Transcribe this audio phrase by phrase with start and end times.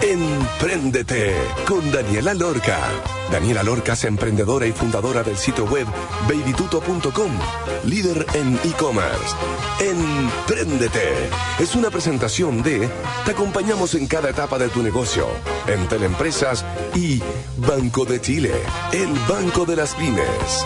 [0.00, 1.34] Empréndete
[1.66, 2.78] con Daniela Lorca.
[3.32, 5.86] Daniela Lorca es emprendedora y fundadora del sitio web
[6.28, 7.32] babytuto.com,
[7.84, 9.34] líder en e-commerce.
[9.80, 11.12] Empréndete
[11.58, 12.88] es una presentación de
[13.24, 15.26] Te acompañamos en cada etapa de tu negocio,
[15.66, 17.20] en Teleempresas y
[17.56, 18.52] Banco de Chile,
[18.92, 20.64] el Banco de las Pymes.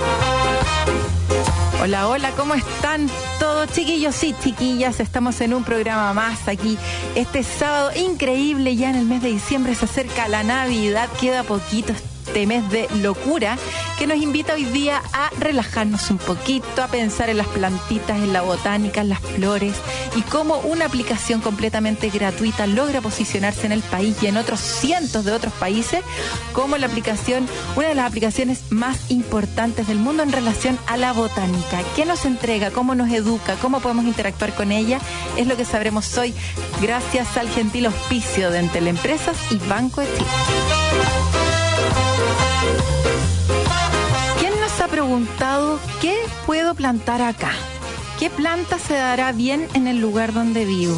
[1.83, 3.11] Hola, hola, ¿cómo están
[3.41, 5.01] todos chiquillos y chiquillas?
[5.01, 6.79] Estamos en un programa más aquí
[7.17, 11.93] este sábado increíble, ya en el mes de diciembre se acerca la Navidad, queda poquito
[12.33, 13.59] este mes de locura
[13.99, 18.33] que nos invita hoy día a relajarnos un poquito, a pensar en las plantitas, en
[18.33, 19.75] la botánica, en las flores
[20.17, 25.27] y cómo una aplicación completamente gratuita logra posicionarse en el país y en otros cientos
[25.27, 26.01] de otros países
[26.55, 31.13] como la aplicación, una de las aplicaciones más importantes del mundo en relación a la
[31.13, 31.83] botánica.
[31.95, 32.71] ¿Qué nos entrega?
[32.71, 33.57] ¿Cómo nos educa?
[33.61, 35.01] ¿Cómo podemos interactuar con ella?
[35.37, 36.33] Es lo que sabremos hoy
[36.81, 41.42] gracias al gentil auspicio de Entel Empresas y Banco de Chile.
[46.01, 47.51] Qué puedo plantar acá?
[48.19, 50.97] ¿Qué planta se dará bien en el lugar donde vivo?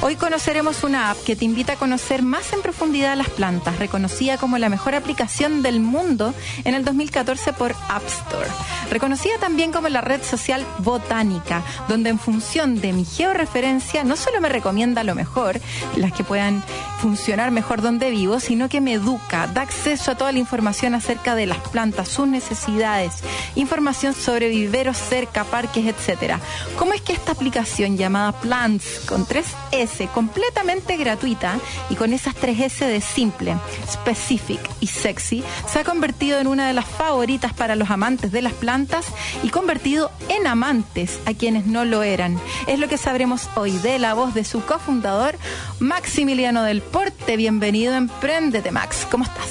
[0.00, 4.36] Hoy conoceremos una app que te invita a conocer más en profundidad las plantas, reconocida
[4.36, 8.48] como la mejor aplicación del mundo en el 2014 por App Store.
[8.90, 14.40] Reconocida también como la red social Botánica, donde en función de mi georreferencia no solo
[14.40, 15.60] me recomienda lo mejor,
[15.96, 16.62] las que puedan
[17.00, 21.34] funcionar mejor donde vivo, sino que me educa, da acceso a toda la información acerca
[21.34, 23.14] de las plantas, sus necesidades,
[23.56, 26.40] información sobre viveros cerca, parques, etcétera.
[26.78, 29.26] ¿Cómo es que esta aplicación llamada Plants con
[29.72, 33.56] 3S, completamente gratuita y con esas 3S de simple,
[33.90, 38.42] specific y sexy, se ha convertido en una de las favoritas para los amantes de
[38.42, 39.06] las plantas
[39.42, 42.38] y convertido en amantes a quienes no lo eran?
[42.66, 45.36] Es lo que sabremos hoy de la voz de su cofundador,
[45.80, 47.36] Maximiliano del Porte.
[47.36, 49.06] Bienvenido a Emprendete, Max.
[49.10, 49.48] ¿Cómo estás?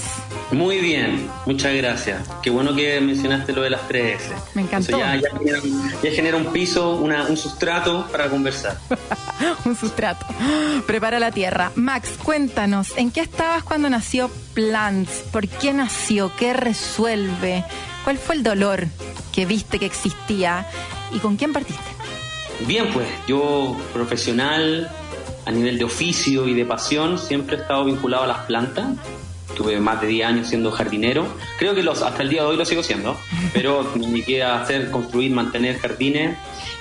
[0.52, 2.28] Muy bien, muchas gracias.
[2.44, 4.20] Qué bueno que mencionaste lo de las 3S.
[4.54, 4.90] Me encantó.
[4.90, 5.60] Eso ya, ya genera,
[6.04, 8.78] ya genera un piso, una- un sustrato para conversar.
[9.66, 10.11] Un sustrato.
[10.88, 11.72] Prepara la tierra.
[11.76, 15.24] Max, cuéntanos, ¿en qué estabas cuando nació Plants?
[15.32, 16.32] ¿Por qué nació?
[16.38, 17.64] ¿Qué resuelve?
[18.04, 18.88] ¿Cuál fue el dolor
[19.32, 20.68] que viste que existía?
[21.14, 21.84] ¿Y con quién partiste?
[22.68, 24.90] Bien, pues yo profesional,
[25.46, 28.88] a nivel de oficio y de pasión, siempre he estado vinculado a las plantas.
[29.56, 31.26] Tuve más de 10 años siendo jardinero.
[31.58, 33.18] Creo que los, hasta el día de hoy lo sigo siendo,
[33.54, 36.38] pero me dediqué a hacer, construir, mantener jardines.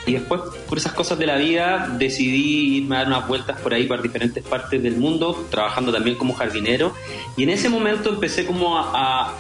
[0.07, 3.75] Y después, por esas cosas de la vida, decidí irme a dar unas vueltas por
[3.75, 6.95] ahí, por diferentes partes del mundo, trabajando también como jardinero.
[7.37, 9.35] Y en ese momento empecé como a, a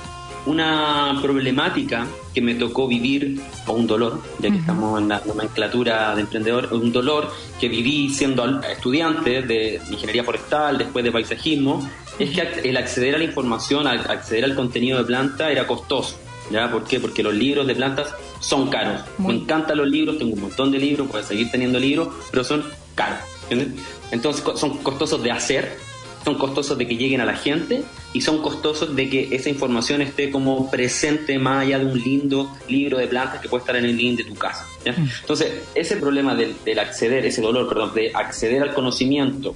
[0.47, 6.15] una problemática que me tocó vivir, o un dolor, ya que estamos en la nomenclatura
[6.15, 11.89] de emprendedor, un dolor que viví siendo estudiante de ingeniería forestal, después de paisajismo,
[12.20, 16.16] es que el acceder a la información, al acceder al contenido de planta era costoso.
[16.50, 16.70] ¿Ya?
[16.70, 16.98] ¿Por qué?
[16.98, 19.03] Porque los libros de plantas son caros.
[19.19, 19.34] Muy.
[19.34, 22.64] Me encantan los libros, tengo un montón de libros, puedo seguir teniendo libros, pero son
[22.94, 23.20] caros.
[23.48, 23.82] ¿entiendes?
[24.10, 25.76] Entonces son costosos de hacer,
[26.25, 30.02] son costosos de que lleguen a la gente y son costosos de que esa información
[30.02, 33.84] esté como presente más allá de un lindo libro de plantas que puede estar en
[33.84, 34.66] el link de tu casa.
[34.84, 34.94] ¿ya?
[35.20, 39.54] Entonces, ese problema del, del acceder, ese dolor, perdón, de acceder al conocimiento,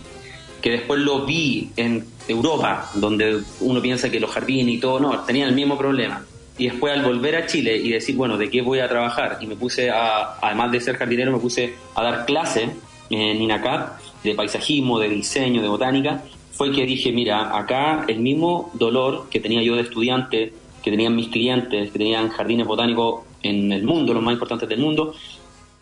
[0.64, 5.20] que después lo vi en Europa, donde uno piensa que los jardines y todo, no,
[5.20, 6.24] tenían el mismo problema.
[6.56, 9.36] Y después al volver a Chile y decir, bueno, ¿de qué voy a trabajar?
[9.42, 12.70] Y me puse a, además de ser jardinero, me puse a dar clases
[13.10, 18.70] en INACAP de paisajismo, de diseño, de botánica, fue que dije, mira, acá el mismo
[18.72, 23.70] dolor que tenía yo de estudiante, que tenían mis clientes, que tenían jardines botánicos en
[23.70, 25.14] el mundo, los más importantes del mundo,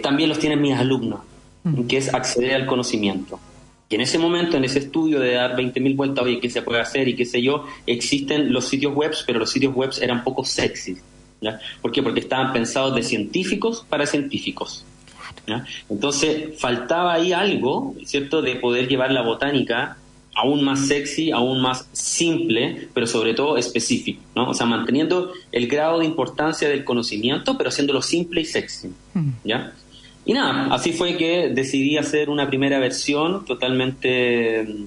[0.03, 1.20] también los tienen mis alumnos,
[1.88, 3.38] que es acceder al conocimiento.
[3.93, 6.81] Y en ese momento, en ese estudio de dar 20.000 vueltas, oye, ¿qué se puede
[6.81, 7.67] hacer y qué sé yo?
[7.87, 10.97] Existen los sitios web, pero los sitios web eran poco sexy.
[11.43, 11.61] ¿ya?
[11.83, 12.03] ¿Por qué?
[12.03, 14.87] Porque estaban pensados de científicos para científicos.
[15.47, 15.67] ¿ya?
[15.91, 19.99] Entonces, faltaba ahí algo, ¿cierto?, de poder llevar la botánica
[20.35, 24.49] aún más sexy, aún más simple, pero sobre todo específico, ¿no?
[24.49, 28.88] O sea, manteniendo el grado de importancia del conocimiento, pero haciéndolo simple y sexy,
[29.45, 29.75] ¿ya?
[30.25, 34.85] Y nada, así fue que decidí hacer una primera versión totalmente mm,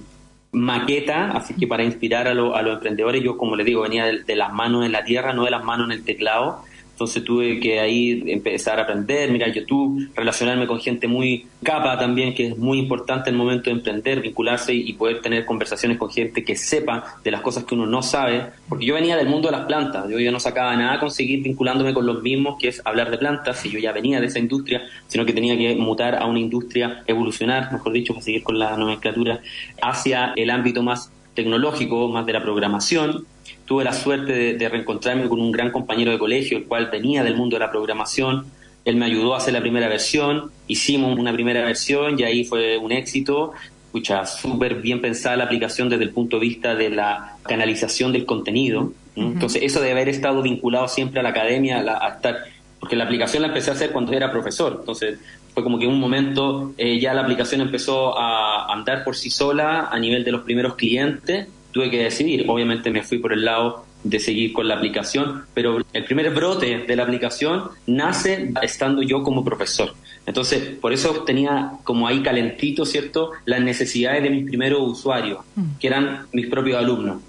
[0.58, 4.06] maqueta, así que para inspirar a, lo- a los emprendedores, yo como les digo, venía
[4.06, 6.62] de, de las manos en la tierra, no de las manos en el teclado,
[6.96, 12.34] entonces tuve que ahí empezar a aprender, mirar YouTube, relacionarme con gente muy capa también,
[12.34, 16.42] que es muy importante el momento de emprender, vincularse y poder tener conversaciones con gente
[16.42, 19.58] que sepa de las cosas que uno no sabe, porque yo venía del mundo de
[19.58, 22.80] las plantas, yo ya no sacaba nada con seguir vinculándome con los mismos, que es
[22.86, 26.14] hablar de plantas, y yo ya venía de esa industria, sino que tenía que mutar
[26.14, 29.40] a una industria, evolucionar, mejor dicho, para seguir con la nomenclatura,
[29.82, 33.26] hacia el ámbito más tecnológico, más de la programación,
[33.66, 37.36] tuve la suerte de, reencontrarme con un gran compañero de colegio, el cual venía del
[37.36, 38.46] mundo de la programación.
[38.84, 42.78] Él me ayudó a hacer la primera versión, hicimos una primera versión y ahí fue
[42.78, 43.52] un éxito.
[43.86, 48.24] Escucha, súper bien pensada la aplicación desde el punto de vista de la canalización del
[48.24, 48.92] contenido.
[49.16, 52.36] Entonces, eso de haber estado vinculado siempre a la academia, a, estar,
[52.78, 54.76] porque la aplicación la empecé a hacer cuando era profesor.
[54.78, 55.18] Entonces,
[55.54, 59.30] fue como que en un momento eh, ya la aplicación empezó a andar por sí
[59.30, 62.46] sola a nivel de los primeros clientes tuve que decidir.
[62.48, 66.78] Obviamente me fui por el lado de seguir con la aplicación, pero el primer brote
[66.78, 69.94] de la aplicación nace estando yo como profesor.
[70.24, 75.78] Entonces, por eso tenía como ahí calentito, ¿cierto?, las necesidades de mis primeros usuarios, mm.
[75.78, 77.20] que eran mis propios alumnos.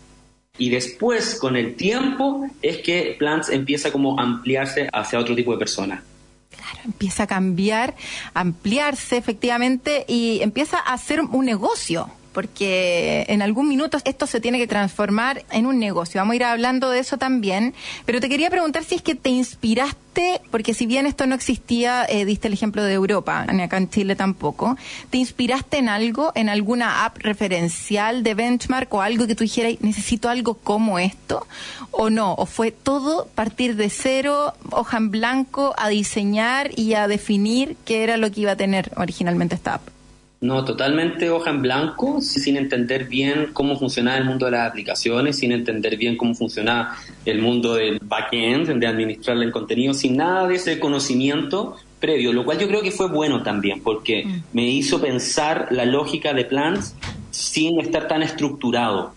[0.57, 5.51] Y después, con el tiempo, es que Plants empieza como a ampliarse hacia otro tipo
[5.51, 6.01] de personas.
[6.49, 7.95] Claro, empieza a cambiar,
[8.33, 14.59] ampliarse efectivamente y empieza a ser un negocio porque en algún minuto esto se tiene
[14.59, 16.21] que transformar en un negocio.
[16.21, 17.73] Vamos a ir hablando de eso también,
[18.05, 22.05] pero te quería preguntar si es que te inspiraste, porque si bien esto no existía,
[22.07, 24.77] eh, diste el ejemplo de Europa, ni acá en Chile tampoco,
[25.09, 29.73] ¿te inspiraste en algo, en alguna app referencial de benchmark o algo que tú dijeras,
[29.79, 31.47] necesito algo como esto?
[31.89, 32.35] ¿O no?
[32.35, 38.03] ¿O fue todo partir de cero, hoja en blanco, a diseñar y a definir qué
[38.03, 39.96] era lo que iba a tener originalmente esta app?
[40.39, 45.39] No, totalmente hoja en blanco, sin entender bien cómo funcionaba el mundo de las aplicaciones,
[45.39, 46.95] sin entender bien cómo funcionaba
[47.25, 52.45] el mundo del backend, de administrar el contenido, sin nada de ese conocimiento previo, lo
[52.45, 54.41] cual yo creo que fue bueno también, porque mm.
[54.53, 56.95] me hizo pensar la lógica de plans
[57.31, 59.13] sin estar tan estructurado.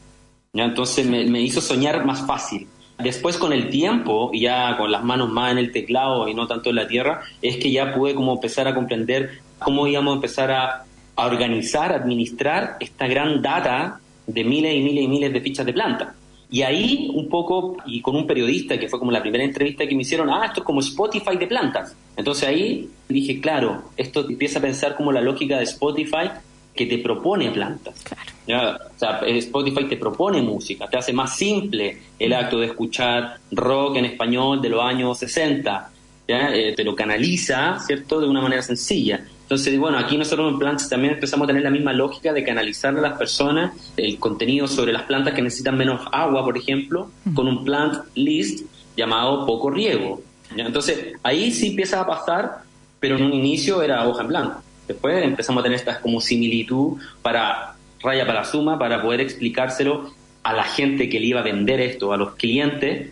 [0.55, 0.64] ¿ya?
[0.64, 2.67] Entonces me, me hizo soñar más fácil.
[2.99, 6.70] Después con el tiempo, ya con las manos más en el teclado y no tanto
[6.70, 10.50] en la tierra, es que ya pude como empezar a comprender cómo íbamos a empezar
[10.50, 10.84] a
[11.20, 15.72] a organizar, administrar esta gran data de miles y miles y miles de fichas de
[15.72, 16.14] planta.
[16.50, 19.94] Y ahí un poco, y con un periodista, que fue como la primera entrevista que
[19.94, 21.94] me hicieron, ah, esto es como Spotify de plantas.
[22.17, 26.31] Entonces ahí dije, claro, esto empieza a pensar como la lógica de Spotify
[26.75, 28.05] que te propone plantas.
[28.46, 28.76] ¿Ya?
[28.76, 33.96] O sea, Spotify te propone música, te hace más simple el acto de escuchar rock
[33.96, 35.90] en español de los años 60,
[36.26, 36.55] ¿ya?
[36.55, 39.25] Eh, te lo canaliza, ¿cierto?, de una manera sencilla.
[39.50, 42.97] Entonces, bueno, aquí nosotros en Plants también empezamos a tener la misma lógica de canalizar
[42.97, 47.49] a las personas el contenido sobre las plantas que necesitan menos agua, por ejemplo, con
[47.49, 48.64] un plant list
[48.97, 50.23] llamado poco riego.
[50.56, 52.58] Entonces, ahí sí empieza a pasar,
[53.00, 54.62] pero en un inicio era hoja en blanco.
[54.87, 57.75] Después empezamos a tener estas como similitud para
[58.05, 60.14] raya para suma, para poder explicárselo
[60.44, 63.11] a la gente que le iba a vender esto, a los clientes,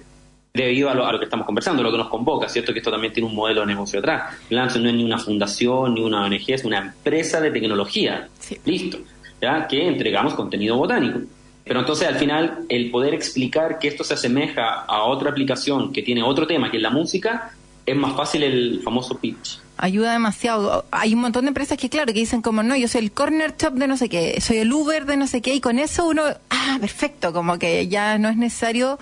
[0.53, 2.73] debido a lo, que estamos conversando, lo que nos convoca, ¿cierto?
[2.73, 4.35] Que esto también tiene un modelo de negocio atrás.
[4.51, 8.29] Lance no es ni una fundación, ni una ONG, es una empresa de tecnología.
[8.65, 8.99] Listo.
[9.41, 9.67] ¿Ya?
[9.69, 11.21] Que entregamos contenido botánico.
[11.65, 16.03] Pero entonces al final el poder explicar que esto se asemeja a otra aplicación que
[16.03, 17.53] tiene otro tema, que es la música,
[17.85, 19.61] es más fácil el famoso pitch.
[19.77, 20.87] Ayuda demasiado.
[20.91, 23.55] Hay un montón de empresas que, claro, que dicen como, no, yo soy el corner
[23.57, 26.07] shop de no sé qué, soy el Uber de no sé qué, y con eso
[26.07, 28.99] uno, ah, perfecto, como que ya no es necesario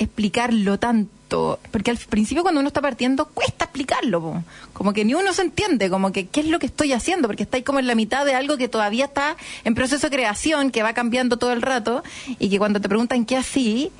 [0.00, 4.42] explicarlo tanto, porque al principio cuando uno está partiendo cuesta explicarlo,
[4.72, 7.42] como que ni uno se entiende, como que qué es lo que estoy haciendo, porque
[7.42, 10.82] estáis como en la mitad de algo que todavía está en proceso de creación, que
[10.82, 12.02] va cambiando todo el rato,
[12.38, 13.92] y que cuando te preguntan qué así,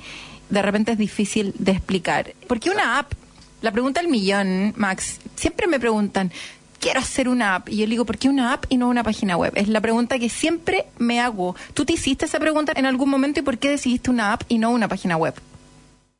[0.49, 2.33] de repente es difícil de explicar.
[2.47, 3.13] Porque una app,
[3.61, 6.31] la pregunta del millón, Max, siempre me preguntan,
[6.79, 7.69] quiero hacer una app.
[7.69, 9.53] Y yo digo, ¿por qué una app y no una página web?
[9.55, 11.55] Es la pregunta que siempre me hago.
[11.73, 14.57] ¿Tú te hiciste esa pregunta en algún momento y por qué decidiste una app y
[14.57, 15.35] no una página web?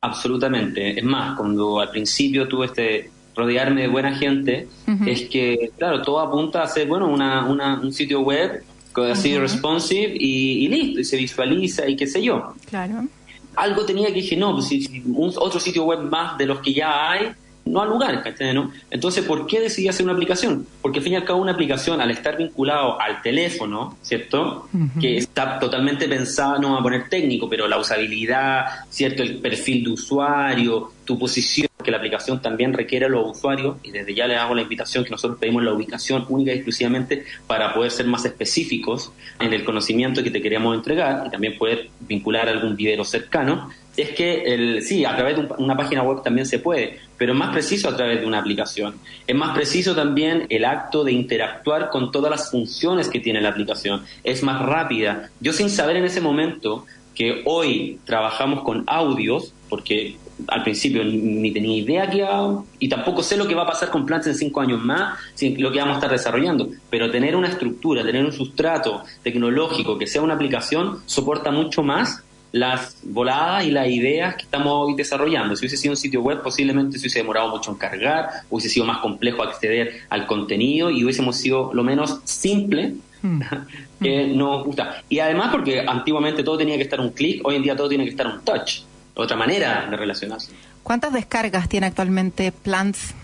[0.02, 0.98] Absolutamente.
[0.98, 4.68] Es más, cuando al principio tuve este rodearme de buena gente,
[5.06, 8.62] es que, claro, todo apunta a ser, bueno, una, una, un sitio web
[9.10, 12.52] así responsive y, listo, y se visualiza y qué sé yo.
[12.68, 13.06] Claro.
[13.54, 16.74] Algo tenía que dije, no, pues si, un, otro sitio web más de los que
[16.74, 17.32] ya hay,
[17.64, 18.22] no al lugar,
[18.54, 18.72] ¿no?
[18.90, 20.66] Entonces, ¿por qué decidí hacer una aplicación?
[20.80, 24.68] Porque al fin y al cabo una aplicación, al estar vinculado al teléfono, ¿cierto?
[25.00, 29.22] Que está totalmente pensada, no a poner técnico, pero la usabilidad, ¿cierto?
[29.22, 33.90] El perfil de usuario, tu posición que la aplicación también requiere a los usuarios, y
[33.90, 37.74] desde ya les hago la invitación que nosotros pedimos la ubicación única y exclusivamente para
[37.74, 42.48] poder ser más específicos en el conocimiento que te queremos entregar y también poder vincular
[42.48, 46.58] algún vivero cercano, es que el, sí, a través de una página web también se
[46.58, 48.94] puede, pero es más preciso a través de una aplicación.
[49.26, 53.50] Es más preciso también el acto de interactuar con todas las funciones que tiene la
[53.50, 54.02] aplicación.
[54.24, 55.30] Es más rápida.
[55.40, 60.16] Yo sin saber en ese momento que hoy trabajamos con audios, porque
[60.48, 63.90] al principio ni tenía idea que iba, y tampoco sé lo que va a pasar
[63.90, 65.18] con Plants en cinco años más,
[65.58, 70.06] lo que vamos a estar desarrollando, pero tener una estructura, tener un sustrato tecnológico que
[70.06, 72.22] sea una aplicación, soporta mucho más
[72.52, 75.56] las voladas y las ideas que estamos hoy desarrollando.
[75.56, 78.86] Si hubiese sido un sitio web, posiblemente se hubiese demorado mucho en cargar, hubiese sido
[78.86, 83.40] más complejo acceder al contenido y hubiésemos sido lo menos simple hmm.
[84.02, 85.02] que nos gusta.
[85.08, 88.04] Y además porque antiguamente todo tenía que estar un clic, hoy en día todo tiene
[88.04, 88.82] que estar un touch,
[89.14, 90.52] otra manera de relacionarse.
[90.82, 93.14] ¿Cuántas descargas tiene actualmente Plants?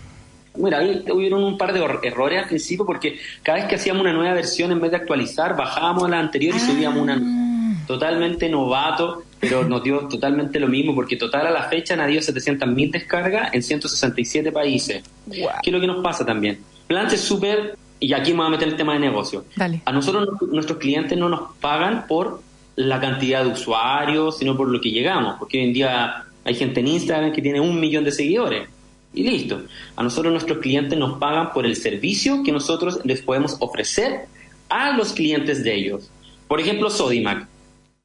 [0.55, 4.13] Mira, ahí hubieron un par de errores al principio porque cada vez que hacíamos una
[4.13, 7.49] nueva versión, en vez de actualizar, bajábamos a la anterior y subíamos una ah
[7.89, 12.21] totalmente novato, pero nos dio totalmente lo mismo, porque total a la fecha han habido
[12.21, 15.03] 700.000 descargas en 167 países.
[15.27, 16.59] ¿Qué es lo que nos pasa también?
[16.85, 19.43] Plants es súper, y aquí me voy a meter el tema de negocio.
[19.85, 22.43] A nosotros nuestros clientes no nos pagan por
[22.79, 26.79] la cantidad de usuarios, sino por lo que llegamos, porque hoy en día hay gente
[26.79, 28.69] en Instagram que tiene un millón de seguidores.
[29.13, 29.63] Y listo.
[29.97, 34.27] A nosotros nuestros clientes nos pagan por el servicio que nosotros les podemos ofrecer
[34.69, 36.09] a los clientes de ellos.
[36.47, 37.47] Por ejemplo, Sodimac.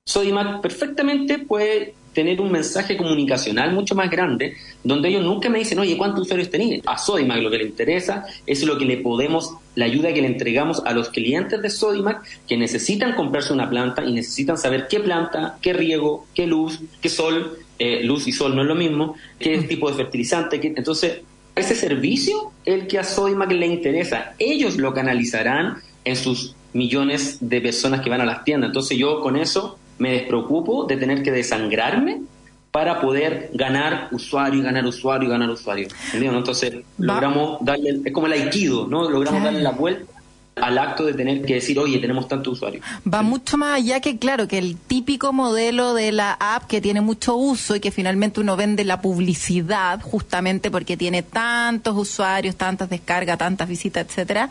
[0.07, 5.79] Sodimac perfectamente puede tener un mensaje comunicacional mucho más grande, donde ellos nunca me dicen,
[5.79, 6.83] oye, ¿cuántos usuarios tenéis?
[6.87, 10.29] A Sodimac lo que le interesa es lo que le podemos, la ayuda que le
[10.29, 15.01] entregamos a los clientes de Sodimac que necesitan comprarse una planta y necesitan saber qué
[15.01, 19.17] planta, qué riego, qué luz, qué sol, eh, luz y sol no es lo mismo,
[19.39, 20.69] qué tipo de fertilizante, qué...
[20.77, 21.21] entonces
[21.57, 27.61] ese servicio el que a Sodimac le interesa, ellos lo canalizarán en sus millones de
[27.61, 28.69] personas que van a las tiendas.
[28.69, 32.23] Entonces yo con eso me despreocupo de tener que desangrarme
[32.71, 35.89] para poder ganar usuario y ganar usuario y ganar usuario.
[36.13, 39.09] Entonces, logramos darle, es como el aikido, ¿no?
[39.09, 40.15] Logramos darle la vuelta
[40.57, 42.81] al acto de tener que decir, oye, tenemos tanto usuario.
[43.13, 47.01] Va mucho más allá que, claro, que el típico modelo de la app que tiene
[47.01, 52.89] mucho uso y que finalmente uno vende la publicidad justamente porque tiene tantos usuarios, tantas
[52.89, 54.49] descargas, tantas visitas, etcétera.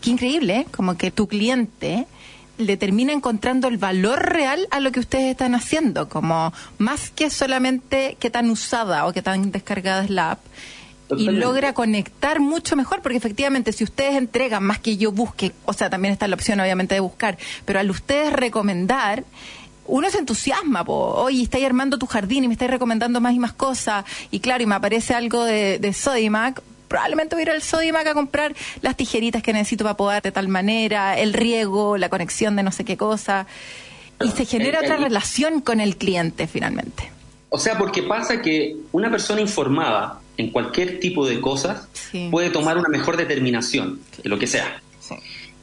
[0.00, 0.66] Qué increíble, ¿eh?
[0.70, 2.06] como que tu cliente
[2.58, 7.30] le termina encontrando el valor real a lo que ustedes están haciendo, como más que
[7.30, 10.40] solamente qué tan usada o qué tan descargada es la app.
[11.16, 15.72] Y logra conectar mucho mejor, porque efectivamente si ustedes entregan más que yo busque, o
[15.72, 19.22] sea, también está la opción obviamente de buscar, pero al ustedes recomendar,
[19.86, 21.14] uno se entusiasma, po.
[21.14, 24.62] oye, estáis armando tu jardín y me estáis recomendando más y más cosas, y claro,
[24.62, 26.62] y me aparece algo de, de Sodimac,
[26.94, 30.30] probablemente voy a ir al Sodimac a comprar las tijeritas que necesito para poder de
[30.30, 33.48] tal manera, el riego, la conexión de no sé qué cosa.
[34.22, 37.10] Y se genera otra relación con el cliente finalmente.
[37.48, 41.88] O sea, porque pasa que una persona informada en cualquier tipo de cosas
[42.30, 44.80] puede tomar una mejor determinación, de lo que sea.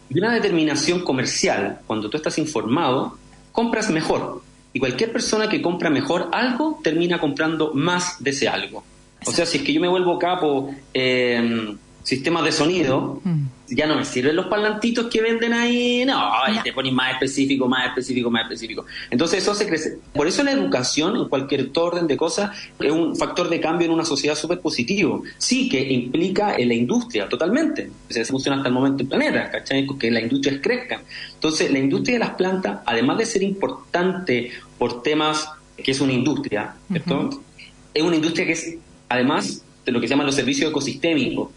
[0.10, 3.18] Y una determinación comercial, cuando tú estás informado,
[3.54, 4.42] compras mejor.
[4.74, 8.84] Y cualquier persona que compra mejor algo termina comprando más de ese algo.
[9.26, 13.46] O sea, si es que yo me vuelvo capo en sistemas de sonido, mm.
[13.70, 16.32] ya no me sirven los parlantitos que venden ahí, no,
[16.64, 18.86] te ponen más específico, más específico, más específico.
[19.10, 20.00] Entonces eso se crece.
[20.14, 23.94] Por eso la educación en cualquier orden de cosas es un factor de cambio en
[23.94, 25.24] una sociedad súper positivo.
[25.38, 27.90] Sí que implica en la industria, totalmente.
[28.10, 29.88] O sea, se funciona hasta el momento en el planeta, ¿cachai?
[30.00, 31.02] Que las industrias crezcan.
[31.34, 35.48] Entonces, la industria de las plantas, además de ser importante por temas
[35.78, 37.30] que es una industria, ¿cierto?
[37.94, 38.78] Es una industria que es
[39.12, 41.50] además de lo que se llaman los servicios ecosistémicos,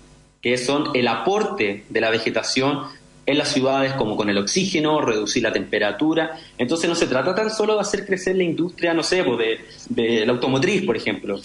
[0.42, 2.80] que son el aporte de la vegetación
[3.26, 6.36] en las ciudades como con el oxígeno, reducir la temperatura.
[6.58, 10.26] Entonces no se trata tan solo de hacer crecer la industria, no sé, pues, de,
[10.26, 11.38] la automotriz, por ejemplo,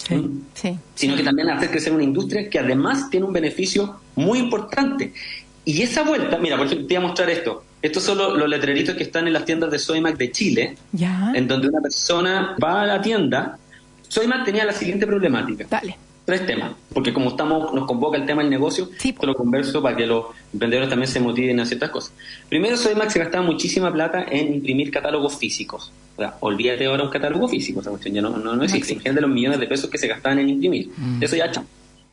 [0.94, 5.12] sino que también hacer crecer una industria que además tiene un beneficio muy importante.
[5.64, 7.64] Y esa vuelta, mira, por ejemplo, te voy a mostrar esto.
[7.80, 10.76] Estos son los, letreritos que están en las tiendas de Soymac de Chile,
[11.34, 13.58] en donde una persona va a la tienda
[14.10, 15.66] Soymac tenía la siguiente problemática.
[15.70, 15.96] Dale.
[16.24, 19.96] Tres temas, porque como estamos, nos convoca el tema del negocio, te lo converso para
[19.96, 22.12] que los emprendedores también se motiven a ciertas cosas.
[22.48, 25.90] Primero, Soymac se gastaba muchísima plata en imprimir catálogos físicos.
[26.16, 28.92] O sea, olvídate ahora un catálogo físico, esa cuestión ya no, no, existe.
[28.92, 30.90] Imagínate de los millones de pesos que se gastaban en imprimir.
[30.96, 31.22] Mm.
[31.22, 31.64] Eso ya hecho.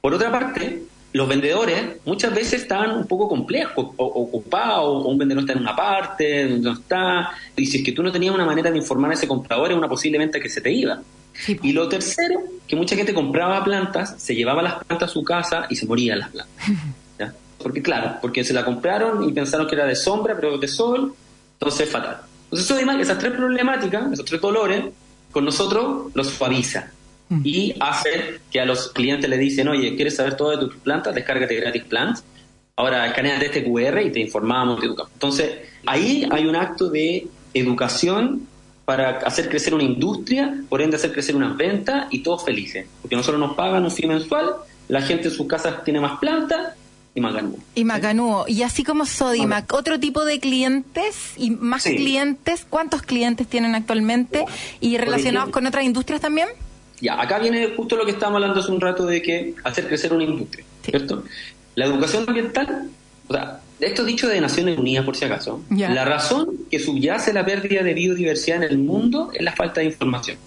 [0.01, 5.17] Por otra parte, los vendedores muchas veces estaban un poco complejos, o, ocupados, o un
[5.17, 8.45] vendedor está en una parte, no está, y si es que tú no tenías una
[8.45, 11.01] manera de informar a ese comprador, es una posible venta que se te iba.
[11.61, 15.67] Y lo tercero, que mucha gente compraba plantas, se llevaba las plantas a su casa
[15.69, 16.55] y se morían las plantas.
[17.57, 21.15] Porque claro, porque se la compraron y pensaron que era de sombra, pero de sol,
[21.53, 22.21] entonces es fatal.
[22.45, 24.85] Entonces además, esas tres problemáticas, esos tres dolores,
[25.31, 26.91] con nosotros los suaviza
[27.43, 31.13] y hace que a los clientes le dicen, oye, ¿quieres saber todo de tus plantas?
[31.13, 32.23] Descárgate gratis Plants.
[32.75, 35.11] Ahora escaneate este QR y te informamos, te educamos.
[35.13, 38.47] Entonces, ahí hay un acto de educación
[38.87, 42.87] para hacer crecer una industria, por ende hacer crecer una venta y todos felices.
[43.01, 44.55] Porque nosotros nos pagan un fee mensual,
[44.87, 46.73] la gente en sus casas tiene más plantas
[47.13, 47.57] y más ganúo.
[47.75, 48.45] Y más ganúo.
[48.47, 54.45] Y así como Sodimac, otro tipo de clientes y más clientes, ¿cuántos clientes tienen actualmente?
[54.79, 56.47] ¿Y relacionados con otras industrias también?
[57.01, 60.13] Ya, acá viene justo lo que estábamos hablando hace un rato de que hacer crecer
[60.13, 61.25] una industria, ¿cierto?
[61.75, 62.89] La educación ambiental,
[63.27, 67.45] o sea, esto dicho de Naciones Unidas por si acaso, la razón que subyace la
[67.45, 70.37] pérdida de biodiversidad en el mundo es la falta de información.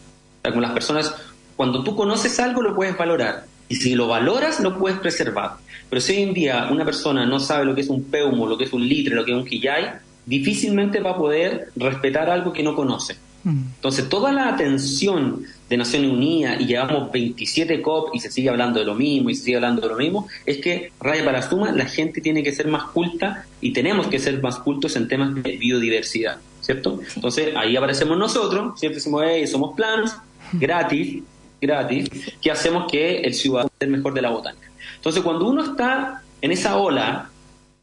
[0.42, 1.14] O sea, las personas,
[1.56, 5.52] cuando tú conoces algo lo puedes valorar y si lo valoras lo puedes preservar.
[5.88, 8.58] Pero si hoy en día una persona no sabe lo que es un peumo, lo
[8.58, 9.92] que es un litre, lo que es un quillay,
[10.26, 13.16] difícilmente va a poder respetar algo que no conoce.
[13.44, 18.80] Entonces, toda la atención de Naciones Unidas y llevamos 27 COP y se sigue hablando
[18.80, 21.72] de lo mismo y se sigue hablando de lo mismo, es que, raya para suma,
[21.72, 25.34] la gente tiene que ser más culta y tenemos que ser más cultos en temas
[25.42, 27.00] de biodiversidad, ¿cierto?
[27.14, 30.16] Entonces, ahí aparecemos nosotros, siempre decimos, hey, somos planos,
[30.52, 31.22] gratis,
[31.60, 32.08] gratis,
[32.42, 34.70] que hacemos que el ciudadano sea el mejor de la botánica.
[34.96, 37.30] Entonces, cuando uno está en esa ola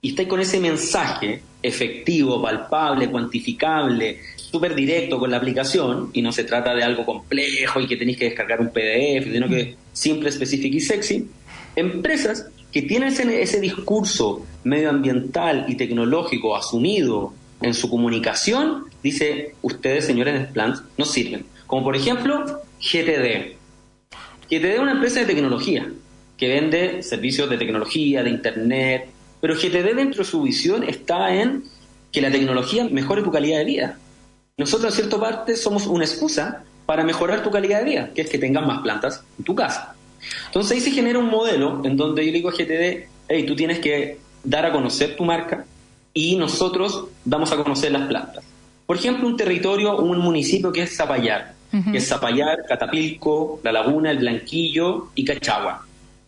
[0.02, 6.32] y está con ese mensaje efectivo, palpable, cuantificable, súper directo con la aplicación y no
[6.32, 10.30] se trata de algo complejo y que tenéis que descargar un PDF, sino que simple,
[10.30, 11.28] específico y sexy.
[11.76, 20.54] Empresas que tienen ese, discurso medioambiental y tecnológico asumido en su comunicación, dice, ustedes, señores
[20.54, 21.46] de no sirven.
[21.66, 23.56] Como por ejemplo, GTD.
[24.50, 25.92] GTD es una empresa de tecnología
[26.38, 29.10] que vende servicios de tecnología, de Internet,
[29.42, 31.64] pero GTD dentro de su visión está en
[32.12, 33.98] que la tecnología mejore tu calidad de vida.
[34.58, 38.30] Nosotros, en cierta parte, somos una excusa para mejorar tu calidad de vida, que es
[38.30, 39.96] que tengas más plantas en tu casa.
[40.48, 43.56] Entonces ahí se genera un modelo en donde yo le digo a GTD, hey, tú
[43.56, 45.64] tienes que dar a conocer tu marca
[46.12, 48.44] y nosotros damos a conocer las plantas.
[48.88, 51.54] Por ejemplo, un territorio, un municipio que es Zapallar,
[51.92, 55.86] que es Zapallar, Catapilco, La Laguna, El Blanquillo y Cachagua.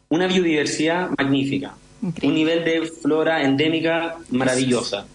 [0.09, 5.07] Una biodiversidad magnífica, un nivel de flora endémica maravillosa,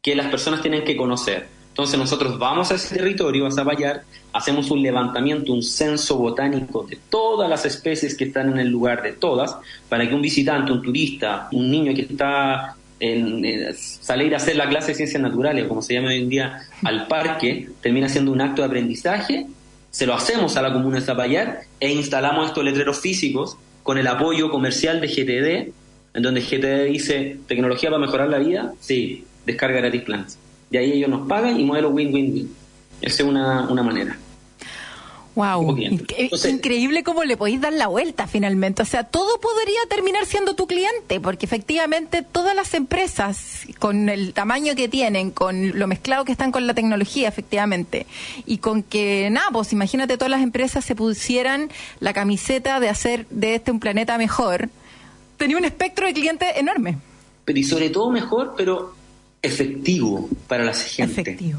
[0.00, 1.53] que las personas tienen que conocer.
[1.74, 6.96] Entonces nosotros vamos a ese territorio, a Zapallar, hacemos un levantamiento, un censo botánico de
[7.10, 9.56] todas las especies que están en el lugar, de todas,
[9.88, 14.54] para que un visitante, un turista, un niño que está en, eh, salir a hacer
[14.54, 18.30] la clase de ciencias naturales, como se llama hoy en día, al parque, termina siendo
[18.30, 19.48] un acto de aprendizaje,
[19.90, 24.06] se lo hacemos a la comuna de Zapallar e instalamos estos letreros físicos con el
[24.06, 25.72] apoyo comercial de GTD,
[26.16, 28.74] en donde GTD dice, ¿tecnología para mejorar la vida?
[28.78, 30.38] Sí, descarga gratis plants
[30.74, 32.52] y ahí ellos nos pagan y modelo win-win-win.
[33.00, 34.18] Esa es una, una manera.
[35.36, 35.76] Wow,
[36.16, 38.82] es increíble cómo le podéis dar la vuelta finalmente.
[38.82, 44.32] O sea, todo podría terminar siendo tu cliente, porque efectivamente todas las empresas, con el
[44.32, 48.06] tamaño que tienen, con lo mezclado que están con la tecnología, efectivamente,
[48.44, 53.28] y con que, nada, pues imagínate todas las empresas se pusieran la camiseta de hacer
[53.30, 54.70] de este un planeta mejor,
[55.36, 56.98] tenía un espectro de clientes enorme.
[57.44, 59.03] Pero y sobre todo mejor, pero
[59.44, 61.20] efectivo para la gente.
[61.20, 61.58] Efectivo.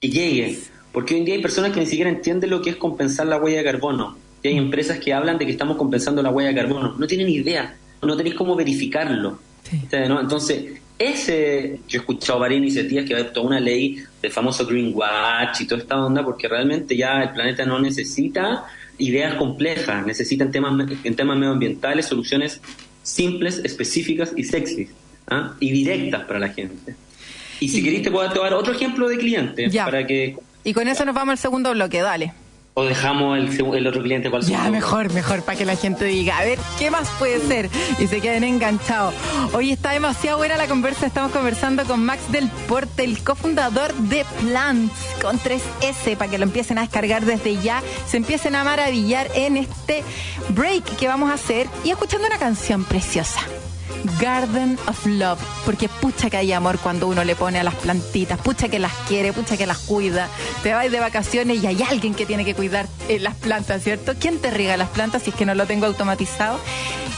[0.00, 0.58] Que llegue.
[0.92, 3.36] Porque hoy en día hay personas que ni siquiera entienden lo que es compensar la
[3.38, 4.16] huella de carbono.
[4.42, 6.94] Y hay empresas que hablan de que estamos compensando la huella de carbono.
[6.96, 7.76] No tienen idea.
[8.02, 9.38] No tenéis cómo verificarlo.
[9.90, 14.92] Entonces, ese, yo he escuchado varias iniciativas que va toda una ley del famoso Green
[14.94, 18.64] Watch y toda esta onda, porque realmente ya el planeta no necesita
[18.98, 22.60] ideas complejas, necesita temas, en temas medioambientales soluciones
[23.02, 24.88] simples, específicas y sexy
[25.28, 25.54] ¿ah?
[25.60, 26.94] y directas para la gente.
[27.60, 30.36] Y si queréis te puedo dar otro ejemplo de cliente para que...
[30.64, 32.32] Y con eso nos vamos al segundo bloque, dale.
[32.78, 36.36] O dejamos el, otro cliente para el Ya, mejor, mejor, para que la gente diga,
[36.36, 37.70] a ver, ¿qué más puede ser?
[37.98, 39.14] Y se queden enganchados.
[39.54, 41.06] Hoy está demasiado buena la conversa.
[41.06, 44.92] Estamos conversando con Max del Porte, el cofundador de Plants,
[45.22, 47.82] con 3S, para que lo empiecen a descargar desde ya.
[48.06, 50.02] Se empiecen a maravillar en este
[50.50, 53.40] break que vamos a hacer y escuchando una canción preciosa.
[54.20, 58.38] Garden of Love, porque pucha que hay amor cuando uno le pone a las plantitas,
[58.40, 60.28] pucha que las quiere, pucha que las cuida.
[60.62, 64.14] Te vas de vacaciones y hay alguien que tiene que cuidar eh, las plantas, ¿cierto?
[64.18, 66.58] ¿Quién te riega las plantas si es que no lo tengo automatizado?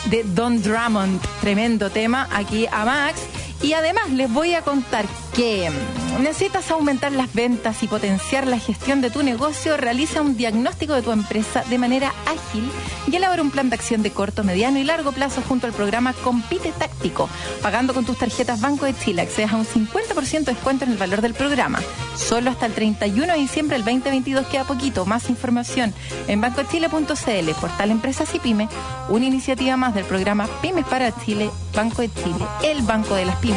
[0.07, 3.20] De Don Drummond, tremendo tema aquí a Max.
[3.62, 8.59] Y además les voy a contar que mm, necesitas aumentar las ventas y potenciar la
[8.59, 12.71] gestión de tu negocio, realiza un diagnóstico de tu empresa de manera ágil
[13.11, 16.12] y elabora un plan de acción de corto, mediano y largo plazo junto al programa
[16.12, 17.29] Compite Táctico,
[17.62, 19.23] pagando con tus tarjetas Banco de Chile.
[19.23, 21.81] Accedes a un 50% de descuento en el valor del programa.
[22.16, 25.05] Solo hasta el 31 de diciembre del 2022 queda poquito.
[25.07, 25.94] Más información
[26.27, 28.68] en bancochile.cl, portal Empresas y Pymes,
[29.09, 33.37] una iniciativa más del programa Pymes para Chile, Banco de Chile, el banco de las
[33.37, 33.48] pymes.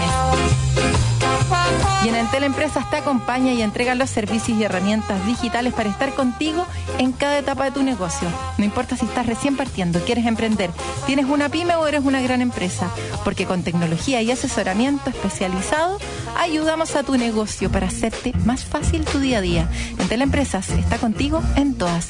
[2.04, 6.14] Y en Entel Empresas te acompaña y entrega los servicios y herramientas digitales para estar
[6.16, 6.66] contigo
[6.98, 8.28] en cada etapa de tu negocio.
[8.58, 10.72] No importa si estás recién partiendo, quieres emprender,
[11.06, 12.90] tienes una pyme o eres una gran empresa,
[13.24, 16.00] porque con tecnología y asesoramiento especializado
[16.38, 19.70] ayudamos a tu negocio para hacerte más fácil tu día a día.
[20.00, 22.08] Entel Empresas está contigo en todas.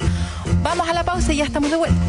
[0.64, 2.02] Vamos a la pausa y ya estamos de vuelta.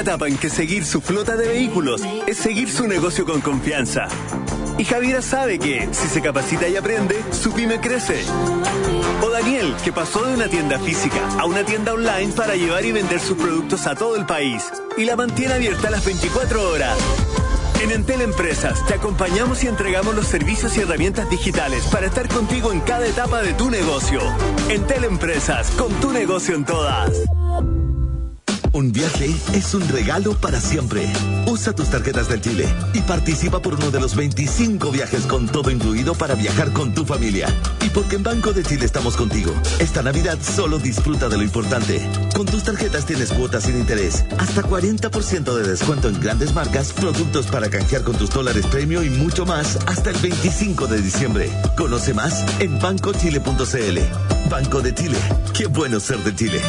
[0.00, 4.08] Etapa en que seguir su flota de vehículos es seguir su negocio con confianza.
[4.78, 8.22] Y Javiera sabe que, si se capacita y aprende, su pyme crece.
[9.22, 12.92] O Daniel, que pasó de una tienda física a una tienda online para llevar y
[12.92, 14.64] vender sus productos a todo el país
[14.96, 16.96] y la mantiene abierta las 24 horas.
[17.82, 22.72] En Entel Empresas te acompañamos y entregamos los servicios y herramientas digitales para estar contigo
[22.72, 24.20] en cada etapa de tu negocio.
[24.68, 27.10] Entel Empresas, con tu negocio en todas.
[28.72, 31.12] Un viaje es un regalo para siempre.
[31.46, 35.70] Usa tus tarjetas del Chile y participa por uno de los 25 viajes con todo
[35.70, 37.48] incluido para viajar con tu familia.
[37.84, 42.00] Y porque en Banco de Chile estamos contigo, esta Navidad solo disfruta de lo importante.
[42.36, 47.46] Con tus tarjetas tienes cuotas sin interés, hasta 40% de descuento en grandes marcas, productos
[47.46, 51.50] para canjear con tus dólares premio y mucho más hasta el 25 de diciembre.
[51.76, 53.98] Conoce más en bancochile.cl.
[54.48, 55.18] Banco de Chile.
[55.52, 56.60] Qué bueno ser de Chile.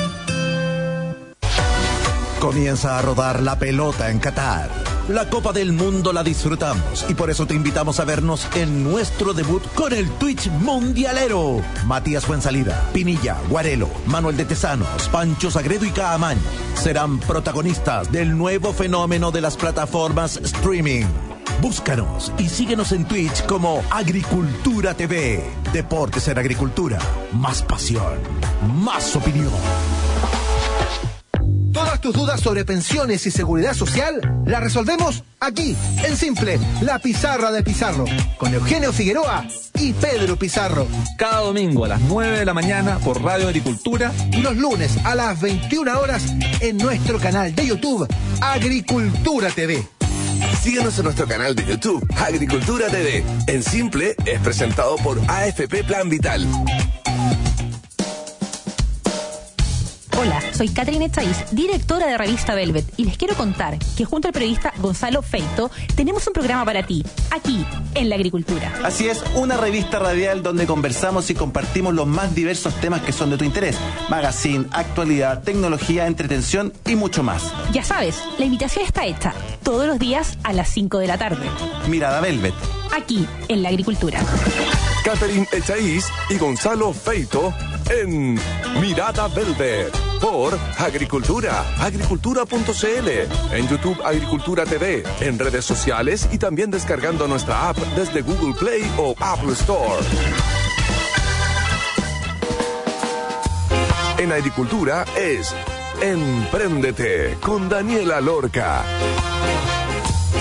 [2.42, 4.68] Comienza a rodar la pelota en Qatar
[5.08, 9.36] La Copa del Mundo la disfrutamos y por eso te invitamos a vernos en nuestro
[9.36, 11.62] debut con el Twitch Mundialero.
[11.86, 16.42] Matías Fuensalida, Pinilla, Guarelo, Manuel de Tesanos, Pancho Sagredo y Caamaño
[16.74, 21.06] serán protagonistas del nuevo fenómeno de las plataformas streaming.
[21.62, 25.44] Búscanos y síguenos en Twitch como Agricultura TV.
[25.74, 26.98] Deportes en Agricultura.
[27.34, 28.18] Más pasión.
[28.84, 29.54] Más opinión.
[31.74, 37.52] Todas tus dudas sobre pensiones y seguridad social las resolvemos aquí, en Simple, la pizarra
[37.52, 38.06] de Pizarro,
[38.38, 40.88] con Eugenio Figueroa y Pedro Pizarro.
[41.18, 45.16] Cada domingo a las 9 de la mañana por Radio Agricultura y los lunes a
[45.16, 46.24] las 21 horas
[46.60, 48.08] en nuestro canal de YouTube,
[48.42, 49.88] Agricultura TV.
[50.62, 53.24] Síguenos en nuestro canal de YouTube, Agricultura TV.
[53.48, 56.46] En Simple es presentado por AFP Plan Vital.
[60.62, 64.72] Soy Catherine Echaiz, directora de revista Velvet, y les quiero contar que junto al periodista
[64.78, 68.72] Gonzalo Feito tenemos un programa para ti, aquí, en la agricultura.
[68.84, 73.32] Así es, una revista radial donde conversamos y compartimos los más diversos temas que son
[73.32, 73.76] de tu interés.
[74.08, 77.52] Magazine, actualidad, tecnología, entretención y mucho más.
[77.72, 81.44] Ya sabes, la invitación está hecha todos los días a las 5 de la tarde.
[81.88, 82.54] Mirada Velvet.
[82.96, 84.20] Aquí, en la agricultura.
[85.04, 87.52] Catherine Echaiz y Gonzalo Feito
[87.90, 88.40] en
[88.80, 97.28] Mirada Velvet por Agricultura, agricultura.cl, en YouTube Agricultura TV, en redes sociales y también descargando
[97.28, 100.06] nuestra app desde Google Play o Apple Store.
[104.20, 105.54] En Agricultura es
[106.02, 108.84] Empréndete con Daniela Lorca.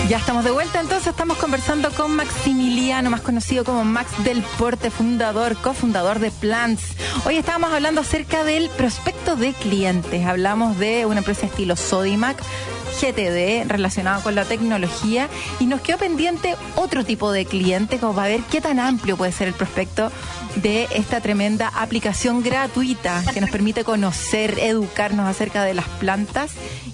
[0.09, 4.91] Ya estamos de vuelta, entonces estamos conversando con Maximiliano, más conocido como Max del Porte,
[4.91, 6.83] fundador, cofundador de Plants.
[7.25, 10.25] Hoy estábamos hablando acerca del prospecto de clientes.
[10.25, 12.37] Hablamos de una empresa estilo Sodimac,
[12.99, 18.27] GTD, relacionado con la tecnología, y nos quedó pendiente otro tipo de cliente, como para
[18.27, 20.11] ver qué tan amplio puede ser el prospecto
[20.55, 26.51] de esta tremenda aplicación gratuita que nos permite conocer, educarnos acerca de las plantas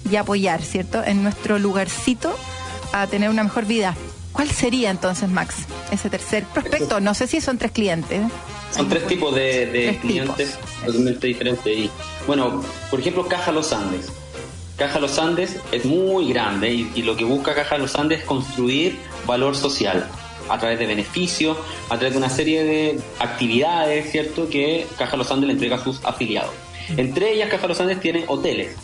[0.08, 2.38] y apoyar, ¿cierto?, en nuestro lugarcito
[2.92, 3.94] a tener una mejor vida.
[4.32, 7.00] ¿Cuál sería entonces, Max, ese tercer prospecto?
[7.00, 8.22] No sé si son tres clientes.
[8.70, 11.66] Son tres tipos de, clientes totalmente diferentes.
[11.66, 11.90] Y,
[12.26, 14.12] bueno, por ejemplo, Caja Los Andes.
[14.76, 18.24] Caja Los Andes es muy grande y, y, lo que busca Caja Los Andes es
[18.24, 20.08] construir valor social
[20.48, 21.56] a través de beneficios,
[21.88, 25.84] a través de una serie de actividades, ¿cierto?, que Caja Los Andes le entrega a
[25.84, 26.52] sus afiliados.
[26.96, 28.74] Entre ellas, Caja Los Andes tiene hoteles.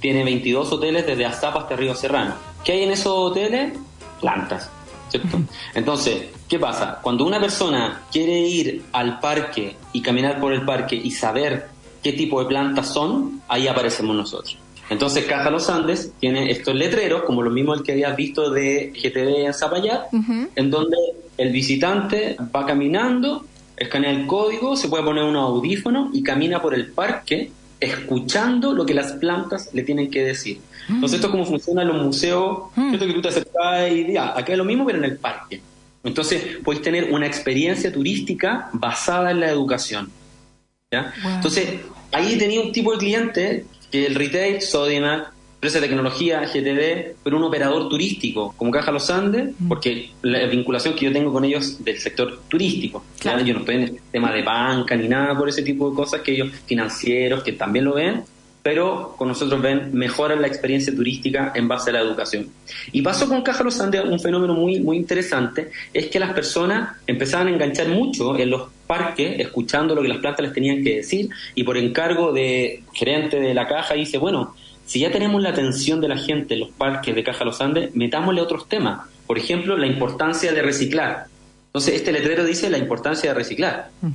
[0.00, 2.34] Tiene 22 hoteles desde Azapa hasta Río Serrano.
[2.64, 3.72] ¿Qué hay en esos hoteles?
[4.20, 4.70] Plantas.
[5.08, 5.40] ¿Cierto?
[5.74, 7.00] Entonces, ¿qué pasa?
[7.02, 11.68] Cuando una persona quiere ir al parque y caminar por el parque y saber
[12.02, 14.56] qué tipo de plantas son, ahí aparecemos nosotros.
[14.88, 18.92] Entonces, Caja Los Andes tiene estos letreros, como lo mismo el que habías visto de
[18.92, 20.08] GTD en Zapallar,
[20.56, 20.96] en donde
[21.38, 23.44] el visitante va caminando,
[23.76, 28.84] escanea el código, se puede poner un audífono y camina por el parque escuchando lo
[28.84, 30.60] que las plantas le tienen que decir.
[30.88, 34.38] Entonces, esto es como funciona en los museos, esto que tú te acercas y ya,
[34.38, 35.60] acá es lo mismo, pero en el parque.
[36.02, 40.10] Entonces, podéis tener una experiencia turística basada en la educación.
[40.90, 41.12] ¿ya?
[41.24, 41.80] Entonces,
[42.12, 47.36] ahí tenía un tipo de cliente que el retail, Sodimac, empresa de tecnología, GTD, pero
[47.36, 51.84] un operador turístico, como Caja Los Andes, porque la vinculación que yo tengo con ellos
[51.84, 53.04] del sector turístico.
[53.18, 53.44] Claro.
[53.44, 56.22] Yo no estoy en el tema de banca ni nada por ese tipo de cosas
[56.22, 58.22] que ellos, financieros, que también lo ven,
[58.62, 62.48] pero con nosotros ven, mejoran la experiencia turística en base a la educación.
[62.92, 66.96] Y pasó con Caja Los Andes un fenómeno muy, muy interesante, es que las personas
[67.06, 70.96] empezaban a enganchar mucho en los parques, escuchando lo que las plantas les tenían que
[70.96, 74.54] decir, y por encargo de gerente de la caja dice, bueno,
[74.90, 77.94] si ya tenemos la atención de la gente en los parques de Caja Los Andes,
[77.94, 79.06] metámosle otros temas.
[79.24, 81.26] Por ejemplo, la importancia de reciclar.
[81.66, 83.90] Entonces, este letrero dice la importancia de reciclar.
[84.00, 84.08] Mm.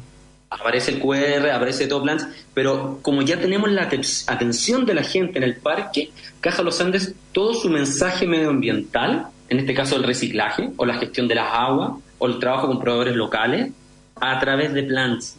[0.49, 3.83] Aparece el QR, aparece todo plans, pero como ya tenemos la
[4.27, 6.11] atención de la gente en el parque,
[6.41, 11.29] Caja Los Andes, todo su mensaje medioambiental, en este caso el reciclaje, o la gestión
[11.29, 13.71] de las aguas, o el trabajo con proveedores locales,
[14.15, 15.37] a través de plans.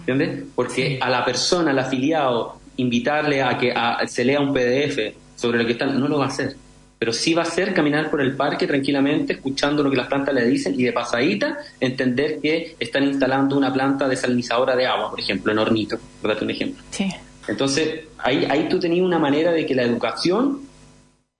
[0.00, 0.44] ¿Entiendes?
[0.56, 3.72] Porque a la persona, al afiliado, invitarle a que
[4.06, 6.56] se lea un PDF sobre lo que están, no lo va a hacer.
[6.98, 10.34] Pero sí va a hacer caminar por el parque tranquilamente, escuchando lo que las plantas
[10.34, 15.20] le dicen y de pasadita entender que están instalando una planta desalinizadora de agua, por
[15.20, 16.82] ejemplo, en Hornito, por darte un ejemplo.
[16.90, 17.12] Sí.
[17.48, 20.62] Entonces, ahí, ahí tú tenías una manera de que la educación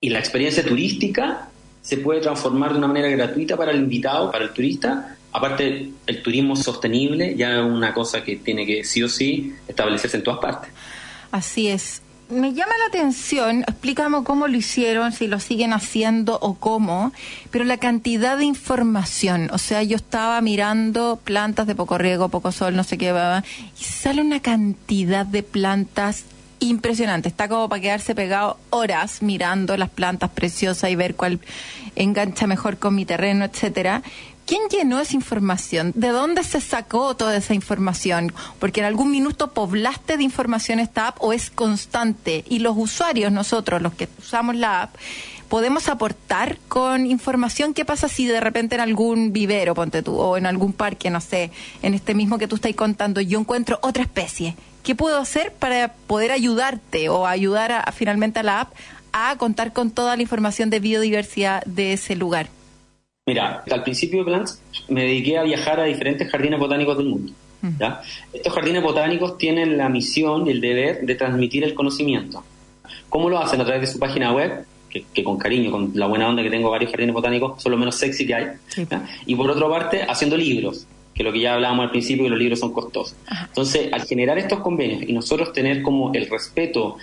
[0.01, 1.49] y la experiencia turística
[1.81, 5.16] se puede transformar de una manera gratuita para el invitado, para el turista.
[5.33, 10.16] Aparte, el turismo sostenible ya es una cosa que tiene que sí o sí establecerse
[10.16, 10.70] en todas partes.
[11.30, 12.02] Así es.
[12.28, 17.12] me llama la atención, explícame cómo lo hicieron, si lo siguen haciendo o cómo,
[17.52, 22.50] pero la cantidad de información, o sea, yo estaba mirando plantas de poco riego, poco
[22.50, 23.14] sol, no sé qué,
[23.78, 26.24] y sale una cantidad de plantas
[26.58, 27.28] impresionante.
[27.28, 31.38] Está como para quedarse pegado horas mirando las plantas preciosas y ver cuál
[31.94, 34.02] engancha mejor con mi terreno, etcétera.
[34.46, 35.90] ¿Quién llenó esa información?
[35.96, 38.32] ¿De dónde se sacó toda esa información?
[38.61, 43.32] Porque en algún minuto poblaste de información esta app o es constante y los usuarios,
[43.32, 44.94] nosotros, los que usamos la app,
[45.48, 47.74] podemos aportar con información.
[47.74, 51.20] ¿Qué pasa si de repente en algún vivero, ponte tú, o en algún parque, no
[51.20, 51.50] sé,
[51.82, 54.54] en este mismo que tú estás contando, yo encuentro otra especie?
[54.85, 58.74] ¿Qué puedo hacer para poder ayudarte o ayudar a, finalmente a la app
[59.11, 62.48] a contar con toda la información de biodiversidad de ese lugar?
[63.28, 67.32] Mira, al principio de Plants me dediqué a viajar a diferentes jardines botánicos del mundo.
[67.76, 68.00] ¿ya?
[68.32, 72.44] Estos jardines botánicos tienen la misión y el deber de transmitir el conocimiento.
[73.08, 73.60] ¿Cómo lo hacen?
[73.60, 76.70] A través de su página web, que, con cariño, con la buena onda que tengo
[76.70, 78.46] varios jardines botánicos, son lo menos sexy que hay.
[79.26, 82.38] Y por otra parte, haciendo libros, que lo que ya hablábamos al principio, que los
[82.38, 83.16] libros son costosos.
[83.48, 86.98] Entonces, al generar estos convenios y nosotros tener como el respeto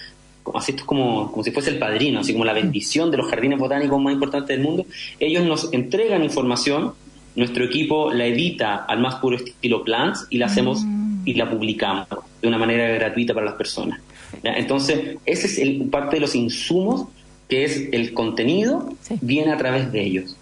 [0.53, 3.27] así esto es como, como si fuese el padrino, así como la bendición de los
[3.27, 4.85] jardines botánicos más importantes del mundo,
[5.19, 6.93] ellos nos entregan información,
[7.35, 11.21] nuestro equipo la edita al más puro estilo Plants y la hacemos mm.
[11.25, 12.07] y la publicamos
[12.41, 14.01] de una manera gratuita para las personas.
[14.43, 17.07] Entonces, ese es el, parte de los insumos,
[17.47, 20.35] que es el contenido, viene a través de ellos.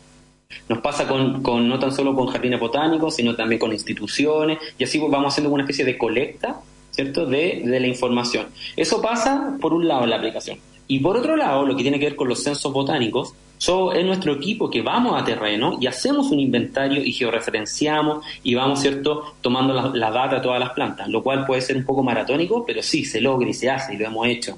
[0.68, 4.84] Nos pasa con, con, no tan solo con jardines botánicos, sino también con instituciones, y
[4.84, 6.62] así vamos haciendo una especie de colecta
[6.92, 7.26] ¿cierto?
[7.26, 8.48] De, de la información.
[8.76, 10.60] Eso pasa por un lado en la aplicación.
[10.92, 14.06] Y por otro lado, lo que tiene que ver con los censos botánicos, so, es
[14.06, 19.36] nuestro equipo que vamos a terreno y hacemos un inventario y georreferenciamos y vamos, ¿cierto?,
[19.40, 22.84] tomando la, data de todas las plantas, lo cual puede ser un poco maratónico, pero
[22.84, 24.58] sí, se logra y se hace y lo hemos hecho.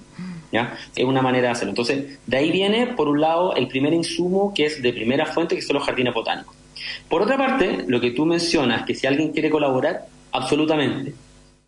[0.51, 0.75] ¿Ya?
[0.95, 1.69] Es una manera de hacerlo.
[1.69, 5.55] Entonces, de ahí viene, por un lado, el primer insumo que es de primera fuente,
[5.55, 6.55] que son los jardines botánicos.
[7.07, 11.13] Por otra parte, lo que tú mencionas, que si alguien quiere colaborar, absolutamente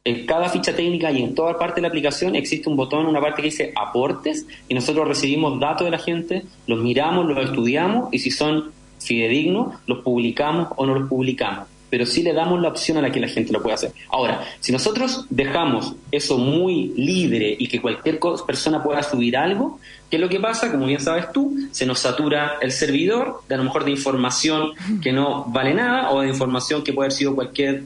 [0.05, 3.19] en cada ficha técnica y en toda parte de la aplicación existe un botón, una
[3.19, 8.13] parte que dice aportes y nosotros recibimos datos de la gente, los miramos, los estudiamos
[8.13, 11.67] y si son fidedignos, los publicamos o no los publicamos.
[11.89, 13.93] Pero sí le damos la opción a la que la gente lo pueda hacer.
[14.09, 19.79] Ahora, si nosotros dejamos eso muy libre y que cualquier persona pueda subir algo,
[20.11, 20.71] ¿qué es lo que pasa?
[20.71, 24.73] Como bien sabes tú, se nos satura el servidor de a lo mejor de información
[25.01, 27.83] que no vale nada o de información que puede haber sido cualquier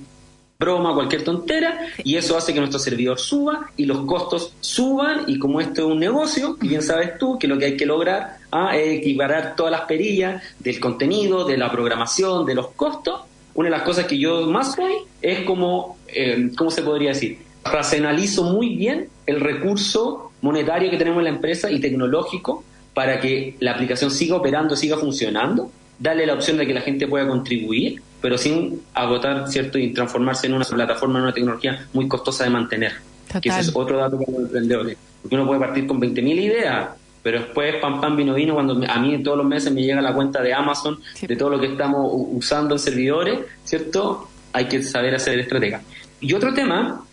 [0.60, 5.39] broma, cualquier tontera, y eso hace que nuestro servidor suba y los costos suban, y
[5.39, 8.39] como esto es un negocio, y bien sabes tú que lo que hay que lograr
[8.52, 13.22] ah, es equiparar todas las perillas del contenido, de la programación, de los costos,
[13.54, 17.38] una de las cosas que yo más soy es como, eh, ¿cómo se podría decir?
[17.63, 23.56] Racionalizo muy bien el recurso monetario que tenemos en la empresa y tecnológico para que
[23.62, 28.02] la aplicación siga operando, siga funcionando, darle la opción de que la gente pueda contribuir
[28.21, 29.77] pero sin agotar, ¿cierto?
[29.77, 32.93] Y transformarse en una plataforma, en una tecnología muy costosa de mantener.
[33.41, 34.97] Que ese es otro dato para los emprendedores.
[35.21, 36.89] Porque uno puede partir con 20.000 ideas,
[37.21, 40.13] pero después, pam, pam, vino, vino, cuando a mí todos los meses me llega la
[40.13, 44.29] cuenta de Amazon de todo lo que estamos usando en servidores, ¿cierto?
[44.53, 45.82] Hay que saber hacer estratega.
[46.21, 47.05] Y otro tema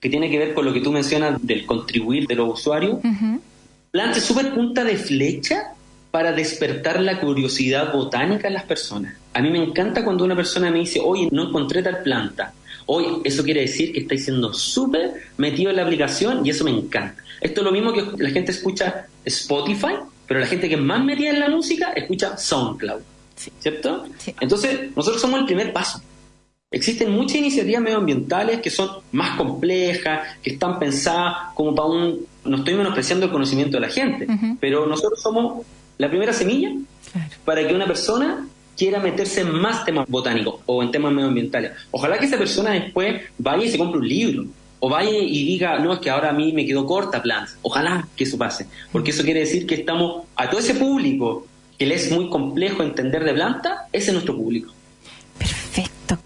[0.00, 3.40] que tiene que ver con lo que tú mencionas del contribuir de los usuarios, uh
[3.94, 5.72] Plante súper punta de flecha
[6.10, 9.14] para despertar la curiosidad botánica en las personas.
[9.34, 12.52] A mí me encanta cuando una persona me dice, oye, no encontré tal planta.
[12.86, 16.70] Hoy eso quiere decir que estáis siendo súper metido en la aplicación y eso me
[16.70, 17.22] encanta.
[17.40, 19.94] Esto es lo mismo que la gente escucha Spotify,
[20.26, 23.00] pero la gente que es más metida en la música escucha SoundCloud.
[23.58, 24.04] ¿Cierto?
[24.40, 26.00] Entonces, nosotros somos el primer paso.
[26.70, 32.26] Existen muchas iniciativas medioambientales que son más complejas, que están pensadas como para un...
[32.44, 34.26] No estoy menospreciando el conocimiento de la gente,
[34.60, 35.64] pero nosotros somos
[35.98, 36.72] la primera semilla
[37.44, 41.72] para que una persona quiera meterse en más temas botánicos o en temas medioambientales.
[41.90, 44.44] Ojalá que esa persona después vaya y se compre un libro.
[44.80, 47.56] O vaya y diga, no, es que ahora a mí me quedó corta Plants.
[47.62, 48.66] Ojalá que eso pase.
[48.92, 51.46] Porque eso quiere decir que estamos a todo ese público
[51.78, 54.72] que le es muy complejo entender de planta, ese es nuestro público.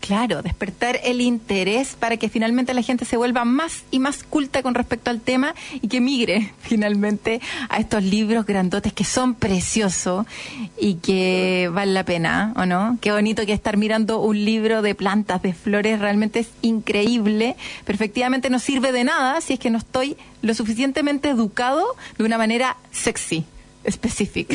[0.01, 4.62] Claro, despertar el interés para que finalmente la gente se vuelva más y más culta
[4.62, 10.27] con respecto al tema y que migre finalmente a estos libros grandotes que son preciosos
[10.79, 12.98] y que vale la pena, ¿o no?
[13.01, 17.98] Qué bonito que estar mirando un libro de plantas, de flores, realmente es increíble, pero
[18.51, 21.85] no sirve de nada si es que no estoy lo suficientemente educado
[22.16, 23.44] de una manera sexy
[23.90, 24.48] specific,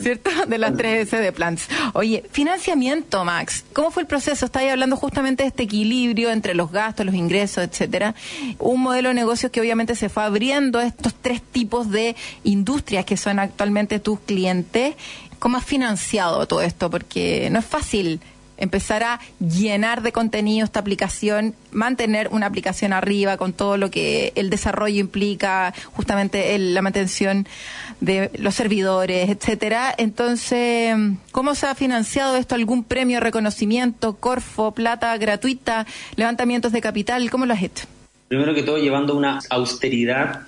[0.00, 0.30] ¿cierto?
[0.46, 1.68] De las tres S de plants.
[1.92, 3.64] Oye, financiamiento, Max.
[3.72, 4.46] ¿Cómo fue el proceso?
[4.46, 8.14] Estáis hablando justamente de este equilibrio entre los gastos, los ingresos, etcétera.
[8.58, 13.04] Un modelo de negocios que obviamente se fue abriendo a estos tres tipos de industrias
[13.04, 14.94] que son actualmente tus clientes.
[15.38, 16.90] ¿Cómo has financiado todo esto?
[16.90, 18.20] Porque no es fácil
[18.60, 24.32] empezar a llenar de contenido esta aplicación, mantener una aplicación arriba con todo lo que
[24.36, 27.48] el desarrollo implica, justamente la mantención
[28.00, 29.94] de los servidores, etcétera.
[29.96, 30.94] Entonces,
[31.32, 32.54] ¿cómo se ha financiado esto?
[32.54, 35.86] ¿Algún premio, reconocimiento, Corfo, plata gratuita,
[36.16, 37.30] levantamientos de capital?
[37.30, 37.86] ¿Cómo lo has hecho?
[38.28, 40.42] Primero que todo, llevando una austeridad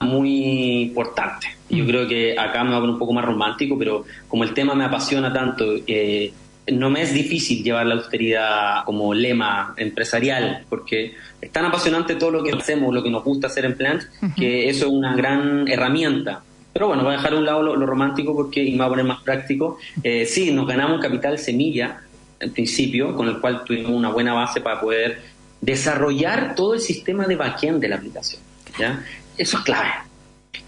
[0.00, 1.48] muy importante.
[1.70, 1.86] Yo mm.
[1.86, 4.74] creo que acá me va a poner un poco más romántico, pero como el tema
[4.74, 6.32] me apasiona tanto, eh,
[6.72, 12.30] no me es difícil llevar la austeridad como lema empresarial, porque es tan apasionante todo
[12.30, 14.02] lo que hacemos, lo que nos gusta hacer en Plant,
[14.36, 16.42] que eso es una gran herramienta.
[16.72, 18.88] Pero bueno, voy a dejar a un lado lo, romántico porque y me voy a
[18.90, 19.78] poner más práctico.
[20.02, 22.02] Eh, sí, nos ganamos capital semilla,
[22.38, 25.20] en principio, con el cual tuvimos una buena base para poder
[25.60, 28.40] desarrollar todo el sistema de backend de la aplicación.
[28.78, 29.02] ¿ya?
[29.36, 29.88] Eso es clave.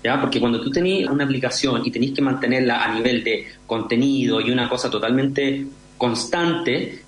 [0.02, 0.20] ¿Ya?
[0.20, 4.50] Porque cuando tú tenés una aplicación y tenés que mantenerla a nivel de contenido y
[4.50, 5.66] una cosa totalmente
[6.00, 7.02] constante,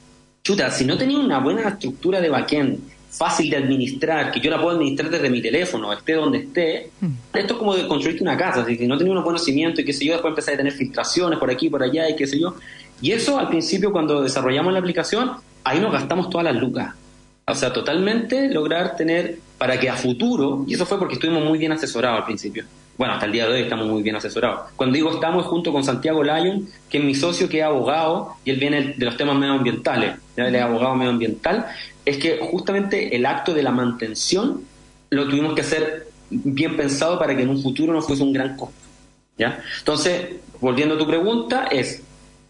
[0.45, 2.79] chuta, si no tenía una buena estructura de backend
[3.11, 7.07] fácil de administrar, que yo la puedo administrar desde mi teléfono, esté donde esté, mm.
[7.33, 10.05] esto es como de construirte una casa, si no tenía unos conocimientos y qué sé
[10.05, 12.55] yo, después empecé a tener filtraciones por aquí, por allá y qué sé yo.
[13.01, 15.33] Y eso al principio cuando desarrollamos la aplicación,
[15.65, 16.95] ahí nos gastamos todas las lucas.
[17.47, 21.59] O sea, totalmente lograr tener para que a futuro, y eso fue porque estuvimos muy
[21.59, 22.65] bien asesorados al principio,
[22.99, 24.71] bueno, hasta el día de hoy estamos muy bien asesorados.
[24.77, 28.51] Cuando digo estamos, junto con Santiago Lyon, que es mi socio, que es abogado, y
[28.51, 31.67] él viene de los temas medioambientales, él es abogado medioambiental,
[32.05, 34.63] es que justamente el acto de la mantención
[35.11, 38.57] lo tuvimos que hacer bien pensado para que en un futuro no fuese un gran
[38.57, 38.75] costo.
[39.39, 39.61] ¿ya?
[39.79, 42.03] Entonces, volviendo a tu pregunta, es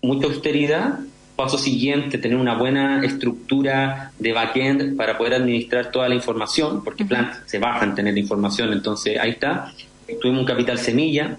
[0.02, 1.00] mucha austeridad,
[1.36, 7.04] paso siguiente, tener una buena estructura de backend para poder administrar toda la información, porque
[7.04, 9.72] Plant se baja en tener información, entonces ahí está
[10.20, 11.38] tuvimos un capital semilla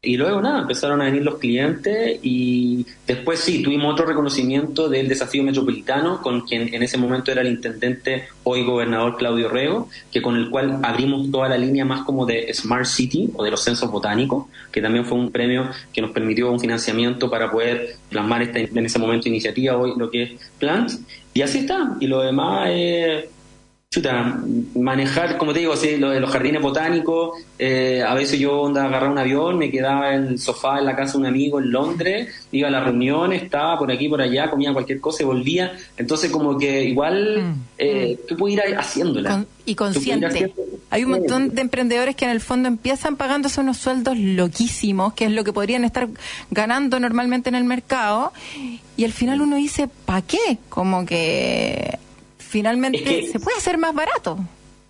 [0.00, 5.08] y luego nada, empezaron a venir los clientes y después sí, tuvimos otro reconocimiento del
[5.08, 10.22] desafío metropolitano con quien en ese momento era el intendente, hoy gobernador Claudio Rego, que
[10.22, 13.64] con el cual abrimos toda la línea más como de Smart City o de los
[13.64, 18.42] censos botánicos, que también fue un premio que nos permitió un financiamiento para poder plasmar
[18.42, 20.30] esta, en ese momento iniciativa, hoy lo que es
[20.60, 20.92] Plant.
[21.34, 23.24] Y así está, y lo demás es
[23.90, 24.42] chuta,
[24.74, 28.84] manejar, como te digo, así, lo de los jardines botánicos, eh, a veces yo onda,
[28.84, 31.72] agarraba un avión, me quedaba en el sofá en la casa de un amigo en
[31.72, 35.72] Londres, iba a la reunión, estaba por aquí, por allá, comía cualquier cosa y volvía.
[35.96, 37.62] Entonces como que igual mm.
[37.78, 39.46] eh, tú puedes ir haciéndola.
[39.64, 40.52] y consciente.
[40.90, 45.24] Hay un montón de emprendedores que en el fondo empiezan pagándose unos sueldos loquísimos, que
[45.24, 46.08] es lo que podrían estar
[46.50, 48.34] ganando normalmente en el mercado,
[48.98, 50.58] y al final uno dice, ¿para qué?
[50.68, 51.98] Como que
[52.48, 54.38] finalmente se puede hacer más barato.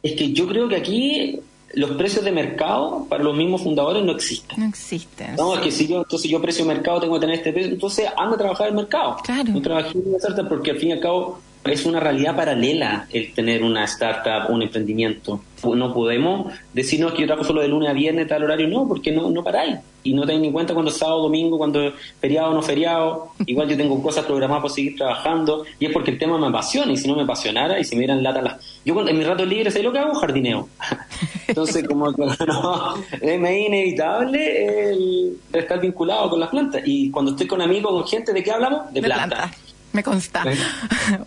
[0.03, 1.41] Es que yo creo que aquí
[1.75, 4.59] los precios de mercado para los mismos fundadores no existen.
[4.59, 5.37] No existen.
[5.37, 8.09] No, es que si yo, entonces yo precio mercado tengo que tener este precio, entonces
[8.17, 9.17] anda a trabajar el mercado.
[9.23, 9.53] Claro.
[9.53, 11.41] No trabajé en porque al fin y al cabo
[11.71, 15.41] es una realidad paralela el tener una startup, un emprendimiento.
[15.65, 19.11] No podemos decirnos que yo trabajo solo de lunes a viernes, tal horario, no, porque
[19.11, 19.77] no, no paráis.
[20.05, 23.33] Y no tenéis en cuenta cuando es sábado, domingo, cuando es feriado o no feriado.
[23.45, 25.65] Igual yo tengo cosas programadas para seguir trabajando.
[25.81, 26.93] Y es porque el tema me apasiona.
[26.93, 28.81] Y si no me apasionara y si me dieran lata las.
[28.85, 30.15] Yo en mis ratos libres, ¿sabes lo que hago?
[30.15, 30.69] Jardineo.
[31.49, 32.11] Entonces, como
[32.47, 36.83] no, es inevitable el estar vinculado con las plantas.
[36.85, 38.93] Y cuando estoy con amigos, con gente, ¿de qué hablamos?
[38.93, 39.51] De, plantas
[39.99, 40.45] me consta.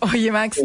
[0.12, 0.60] Oye, Max,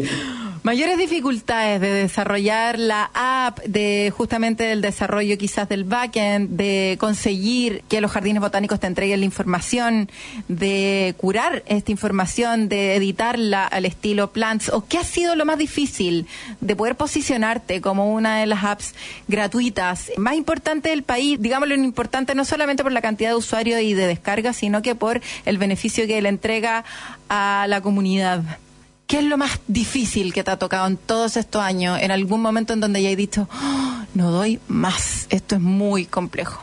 [0.62, 7.82] mayores dificultades de desarrollar la app, de justamente del desarrollo quizás del backend, de conseguir
[7.88, 10.10] que los jardines botánicos te entreguen la información,
[10.48, 15.58] de curar esta información, de editarla al estilo Plants, o qué ha sido lo más
[15.58, 16.26] difícil
[16.60, 18.94] de poder posicionarte como una de las apps
[19.26, 23.94] gratuitas más importante del país, digámoslo importante no solamente por la cantidad de usuarios y
[23.94, 26.84] de descargas, sino que por el beneficio que le entrega
[27.28, 28.42] a la comunidad.
[29.08, 31.98] ¿Qué es lo más difícil que te ha tocado en todos estos años?
[32.02, 36.04] En algún momento en donde ya he dicho, oh, no doy más, esto es muy
[36.04, 36.62] complejo.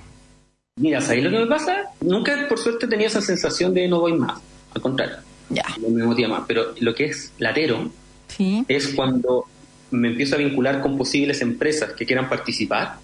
[0.79, 1.85] Mira, ¿sabes lo que me pasa?
[2.01, 4.39] Nunca, por suerte, he tenido esa sensación de no doy más.
[4.75, 5.15] Al contrario.
[5.49, 5.63] Ya.
[5.81, 6.43] No me motiva más.
[6.47, 7.89] Pero lo que es latero
[8.27, 8.63] ¿Sí?
[8.67, 9.45] es cuando
[9.89, 12.97] me empiezo a vincular con posibles empresas que quieran participar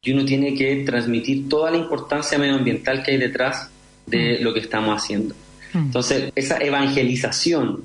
[0.00, 3.68] y uno tiene que transmitir toda la importancia medioambiental que hay detrás
[4.06, 4.44] de mm.
[4.44, 5.34] lo que estamos haciendo.
[5.72, 5.78] Mm.
[5.78, 7.82] Entonces, esa evangelización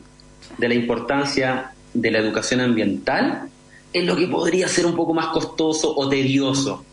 [0.57, 3.49] de la importancia de la educación ambiental
[3.93, 6.83] es lo que podría ser un poco más costoso o tedioso,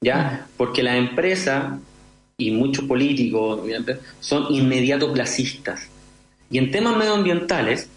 [0.00, 0.46] ¿ya?
[0.56, 1.78] Porque la empresa
[2.36, 3.60] y muchos políticos
[4.18, 5.88] son inmediato placistas.
[6.50, 7.88] Y en temas medioambientales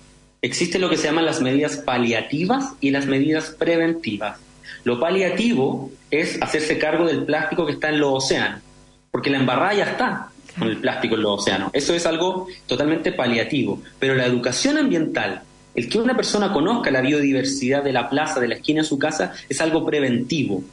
[0.42, 4.38] existen lo que se llaman las medidas paliativas y las medidas preventivas.
[4.84, 8.62] Lo paliativo es hacerse cargo del plástico que está en los océanos,
[9.10, 11.70] porque la embarrada ya está con el plástico en los océanos.
[11.74, 13.82] Eso es algo totalmente paliativo.
[14.00, 15.42] Pero la educación ambiental,
[15.76, 19.00] el que una persona conozca la biodiversidad de la plaza, de la esquina de su
[19.00, 20.64] casa, es algo preventivo.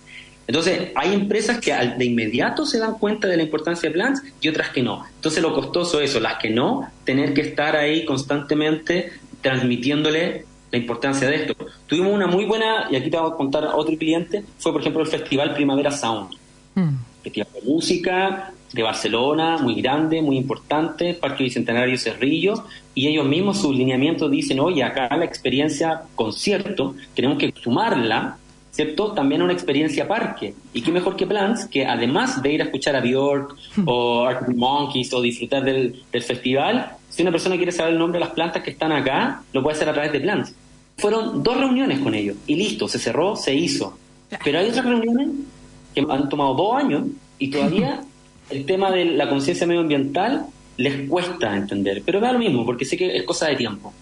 [0.46, 4.48] Entonces, hay empresas que de inmediato se dan cuenta de la importancia de plants y
[4.48, 5.04] otras que no.
[5.14, 10.78] Entonces, lo costoso es eso, las que no, tener que estar ahí constantemente transmitiéndole la
[10.78, 11.54] importancia de esto.
[11.86, 14.80] Tuvimos una muy buena, y aquí te voy a contar a otro cliente, fue por
[14.80, 16.34] ejemplo el Festival Primavera Sound.
[16.74, 16.94] Mm.
[17.22, 22.64] Festival de música de Barcelona, muy grande, muy importante, Parque Bicentenario Cerrillo,
[22.94, 28.38] y ellos mismos sus lineamientos dicen, oye, acá la experiencia concierto, tenemos que sumarla,
[28.70, 29.12] ¿cierto?
[29.12, 30.54] También a una experiencia parque.
[30.72, 33.82] Y qué mejor que Plants, que además de ir a escuchar a Bjork mm.
[33.86, 38.18] o Arctic Monkeys o disfrutar del, del festival, si una persona quiere saber el nombre
[38.20, 40.54] de las plantas que están acá, lo puede hacer a través de Plants.
[40.96, 43.98] Fueron dos reuniones con ellos y listo, se cerró, se hizo.
[44.44, 45.28] Pero hay otras reuniones
[45.94, 47.04] que han tomado dos años
[47.38, 48.02] y todavía
[48.50, 50.46] el tema de la conciencia medioambiental
[50.76, 52.02] les cuesta entender.
[52.04, 53.92] Pero da lo mismo, porque sé que es cosa de tiempo.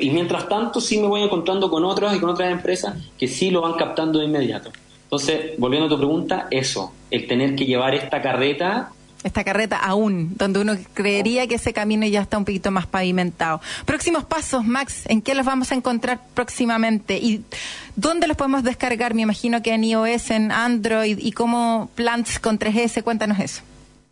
[0.00, 3.50] Y mientras tanto sí me voy encontrando con otros y con otras empresas que sí
[3.50, 4.70] lo van captando de inmediato.
[5.04, 8.92] Entonces, volviendo a tu pregunta, eso, el tener que llevar esta carreta
[9.24, 13.60] esta carreta aún, donde uno creería que ese camino ya está un poquito más pavimentado.
[13.84, 17.18] Próximos pasos, Max, ¿en qué los vamos a encontrar próximamente?
[17.18, 17.44] ¿Y
[17.96, 19.14] dónde los podemos descargar?
[19.14, 23.62] Me imagino que en iOS, en Android y cómo Plants con 3S, cuéntanos eso.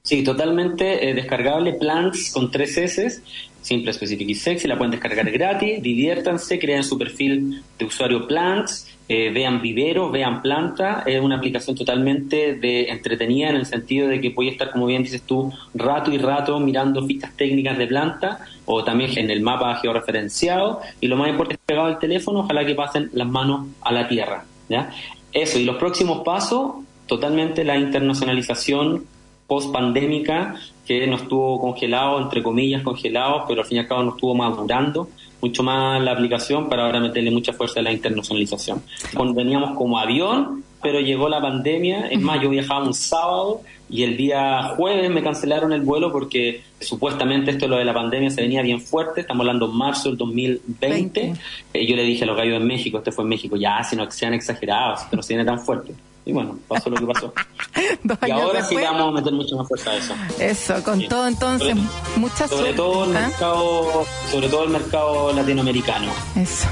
[0.06, 3.22] Sí, totalmente eh, descargable Plants con 3 S,
[3.60, 8.86] simple, específico y sexy, la pueden descargar gratis, diviértanse, creen su perfil de usuario Plants
[9.08, 14.20] eh, vean vivero, vean planta, es una aplicación totalmente de entretenida en el sentido de
[14.20, 18.46] que puede estar, como bien dices tú, rato y rato mirando fichas técnicas de planta
[18.64, 22.64] o también en el mapa georreferenciado y lo más importante es pegado al teléfono, ojalá
[22.64, 24.44] que pasen las manos a la tierra.
[24.68, 24.90] ¿ya?
[25.32, 29.04] Eso, y los próximos pasos, totalmente la internacionalización
[29.46, 30.54] post pandémica
[30.86, 34.34] que nos estuvo congelado, entre comillas congelado, pero al fin y al cabo nos estuvo
[34.34, 35.08] madurando
[35.40, 38.82] mucho más la aplicación para ahora meterle mucha fuerza a la internacionalización.
[39.34, 42.08] Veníamos como avión, pero llegó la pandemia.
[42.08, 46.62] Es más, yo viajaba un sábado y el día jueves me cancelaron el vuelo porque
[46.80, 49.20] supuestamente esto lo de la pandemia se venía bien fuerte.
[49.20, 51.34] Estamos hablando en marzo del 2020.
[51.74, 53.94] Y yo le dije a los gallos en México, este fue en México, ya, si
[53.96, 55.92] no sean exagerados, si viene tan fuerte.
[56.26, 57.32] Y bueno, pasó lo que pasó.
[58.26, 60.14] y ahora sí vamos a meter mucho más fuerza a eso.
[60.40, 61.76] Eso, con todo entonces,
[62.16, 63.28] muchas sobre todo el ¿ah?
[63.28, 66.10] mercado Sobre todo el mercado latinoamericano.
[66.34, 66.66] Eso.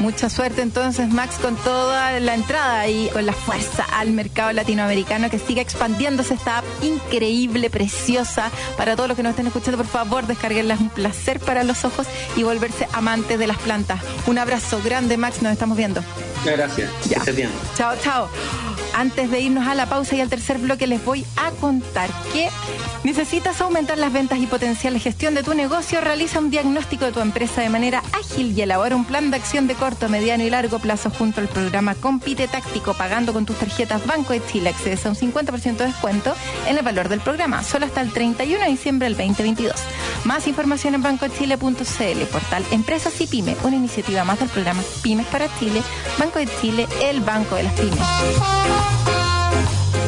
[0.00, 5.30] Mucha suerte entonces, Max, con toda la entrada y con la fuerza al mercado latinoamericano
[5.30, 8.50] que siga expandiéndose esta app increíble, preciosa.
[8.76, 10.74] Para todos los que nos estén escuchando, por favor, descarguenla.
[10.74, 14.00] Es un placer para los ojos y volverse amante de las plantas.
[14.26, 15.42] Un abrazo grande, Max.
[15.42, 16.02] Nos estamos viendo.
[16.38, 16.90] Muchas gracias.
[17.08, 17.22] Ya.
[17.76, 18.28] Chao, chao.
[18.94, 22.48] Antes de irnos a la pausa y al tercer bloque les voy a contar que
[23.04, 26.00] necesitas aumentar las ventas y potenciar la gestión de tu negocio.
[26.00, 29.66] Realiza un diagnóstico de tu empresa de manera ágil y elabora un plan de acción
[29.66, 34.04] de corto, mediano y largo plazo junto al programa Compite Táctico pagando con tus tarjetas
[34.06, 34.70] Banco de Chile.
[34.70, 36.34] Accedes a un 50% de descuento
[36.66, 39.74] en el valor del programa, solo hasta el 31 de diciembre del 2022.
[40.24, 45.46] Más información en bancochile.cl, portal Empresas y Pyme, una iniciativa más del programa Pymes para
[45.58, 45.82] Chile,
[46.18, 47.98] Banco de Chile, el banco de las pymes.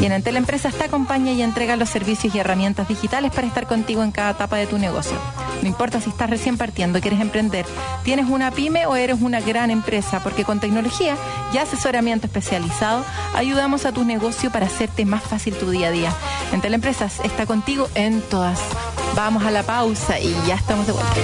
[0.01, 3.67] Y en Entel Empresas te acompaña y entrega los servicios y herramientas digitales para estar
[3.67, 5.17] contigo en cada etapa de tu negocio.
[5.61, 7.67] No importa si estás recién partiendo, quieres emprender,
[8.03, 11.17] tienes una pyme o eres una gran empresa, porque con tecnología
[11.53, 13.05] y asesoramiento especializado
[13.35, 16.13] ayudamos a tu negocio para hacerte más fácil tu día a día.
[16.53, 18.59] Entel Empresas está contigo en todas.
[19.15, 21.15] Vamos a la pausa y ya estamos de vuelta.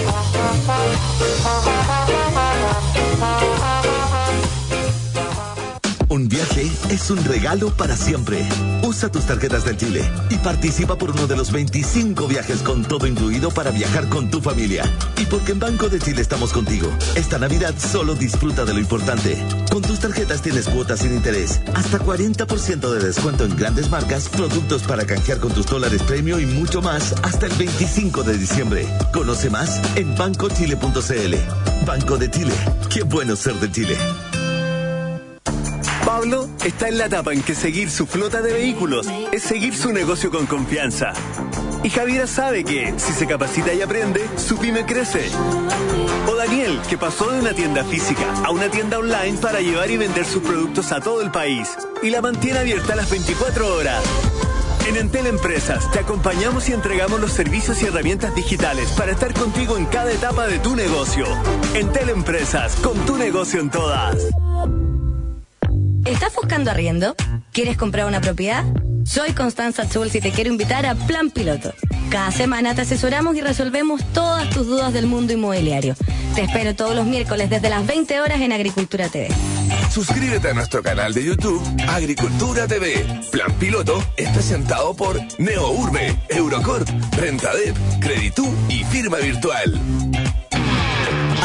[6.16, 8.42] Un viaje es un regalo para siempre.
[8.82, 13.06] Usa tus tarjetas del Chile y participa por uno de los 25 viajes con todo
[13.06, 14.90] incluido para viajar con tu familia.
[15.20, 19.36] Y porque en Banco de Chile estamos contigo, esta Navidad solo disfruta de lo importante.
[19.70, 24.84] Con tus tarjetas tienes cuotas sin interés, hasta 40% de descuento en grandes marcas, productos
[24.84, 28.88] para canjear con tus dólares premio y mucho más hasta el 25 de diciembre.
[29.12, 31.34] Conoce más en bancochile.cl.
[31.84, 32.54] Banco de Chile.
[32.88, 33.98] Qué bueno ser de Chile.
[36.06, 39.92] Pablo está en la etapa en que seguir su flota de vehículos es seguir su
[39.92, 41.12] negocio con confianza.
[41.82, 45.28] Y Javiera sabe que, si se capacita y aprende, su pyme crece.
[46.28, 49.96] O Daniel, que pasó de una tienda física a una tienda online para llevar y
[49.96, 54.04] vender sus productos a todo el país y la mantiene abierta las 24 horas.
[54.86, 59.76] En Entel Empresas te acompañamos y entregamos los servicios y herramientas digitales para estar contigo
[59.76, 61.26] en cada etapa de tu negocio.
[61.74, 64.16] Entel Empresas, con tu negocio en todas.
[66.06, 67.16] ¿Estás buscando arriendo?
[67.52, 68.64] ¿Quieres comprar una propiedad?
[69.04, 71.72] Soy Constanza Schulz y te quiero invitar a Plan Piloto.
[72.10, 75.96] Cada semana te asesoramos y resolvemos todas tus dudas del mundo inmobiliario.
[76.36, 79.28] Te espero todos los miércoles desde las 20 horas en Agricultura TV.
[79.90, 83.04] Suscríbete a nuestro canal de YouTube Agricultura TV.
[83.32, 89.80] Plan Piloto es presentado por Neourbe, Eurocorp, Rentadep, Creditú y Firma Virtual.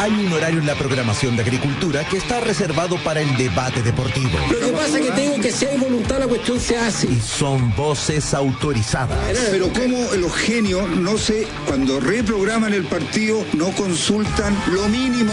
[0.02, 4.36] Hay un horario en la programación de agricultura que está reservado para el debate deportivo.
[4.50, 7.06] Lo que pasa es que tengo que si hay voluntad la cuestión se hace.
[7.06, 9.16] Y son voces autorizadas.
[9.52, 15.32] Pero cómo los genios no se, cuando reprograman el partido, no consultan lo mínimo,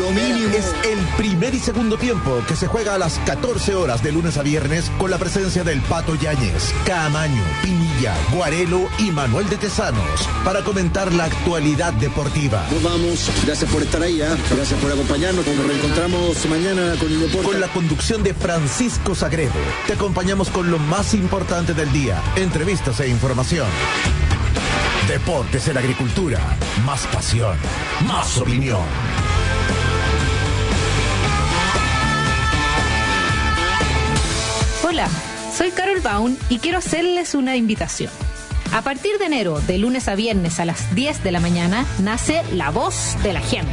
[0.00, 0.52] lo mínimo.
[0.52, 4.36] Es el primer y segundo tiempo que se juega a las 14 horas de lunes
[4.36, 10.28] a viernes con la presencia del Pato Yáñez, Camaño, Pinilla, Guarelo y Manuel de Tesanos
[10.44, 12.66] para comentar la actualidad deportiva.
[12.72, 14.07] Nos vamos, gracias por estar ahí.
[14.16, 15.46] Gracias por acompañarnos.
[15.46, 17.46] Nos reencontramos mañana con el deporte.
[17.46, 19.52] Con la conducción de Francisco Sagredo.
[19.86, 22.22] Te acompañamos con lo más importante del día.
[22.36, 23.68] Entrevistas e información.
[25.06, 26.40] Deportes en agricultura.
[26.86, 27.56] Más pasión.
[28.06, 28.80] Más opinión.
[34.84, 35.08] Hola,
[35.54, 38.27] soy Carol Baum y quiero hacerles una invitación.
[38.72, 42.42] A partir de enero, de lunes a viernes a las 10 de la mañana, nace
[42.52, 43.72] La Voz de la Gente.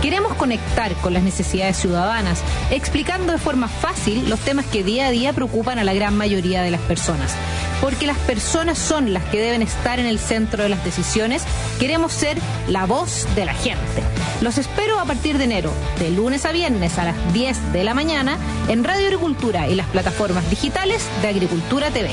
[0.00, 5.10] Queremos conectar con las necesidades ciudadanas, explicando de forma fácil los temas que día a
[5.10, 7.34] día preocupan a la gran mayoría de las personas.
[7.80, 11.42] Porque las personas son las que deben estar en el centro de las decisiones,
[11.80, 14.02] queremos ser la voz de la gente.
[14.40, 17.94] Los espero a partir de enero, de lunes a viernes a las 10 de la
[17.94, 22.10] mañana, en Radio Agricultura y las plataformas digitales de Agricultura TV.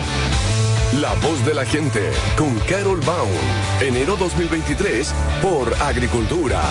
[0.93, 1.99] La voz de la gente
[2.37, 3.29] con Carol Baum.
[3.81, 6.61] Enero 2023 por Agricultura.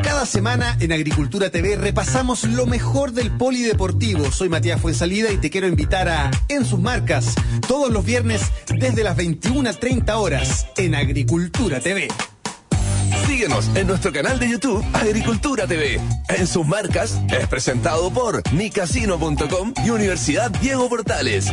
[0.00, 4.30] Cada semana en Agricultura TV repasamos lo mejor del polideportivo.
[4.30, 7.34] Soy Matías Fuensalida y te quiero invitar a En sus marcas
[7.66, 12.06] todos los viernes desde las 21.30 horas en Agricultura TV.
[13.26, 15.98] Síguenos en nuestro canal de YouTube Agricultura TV.
[16.28, 21.50] En sus marcas es presentado por micasino.com y Universidad Diego Portales.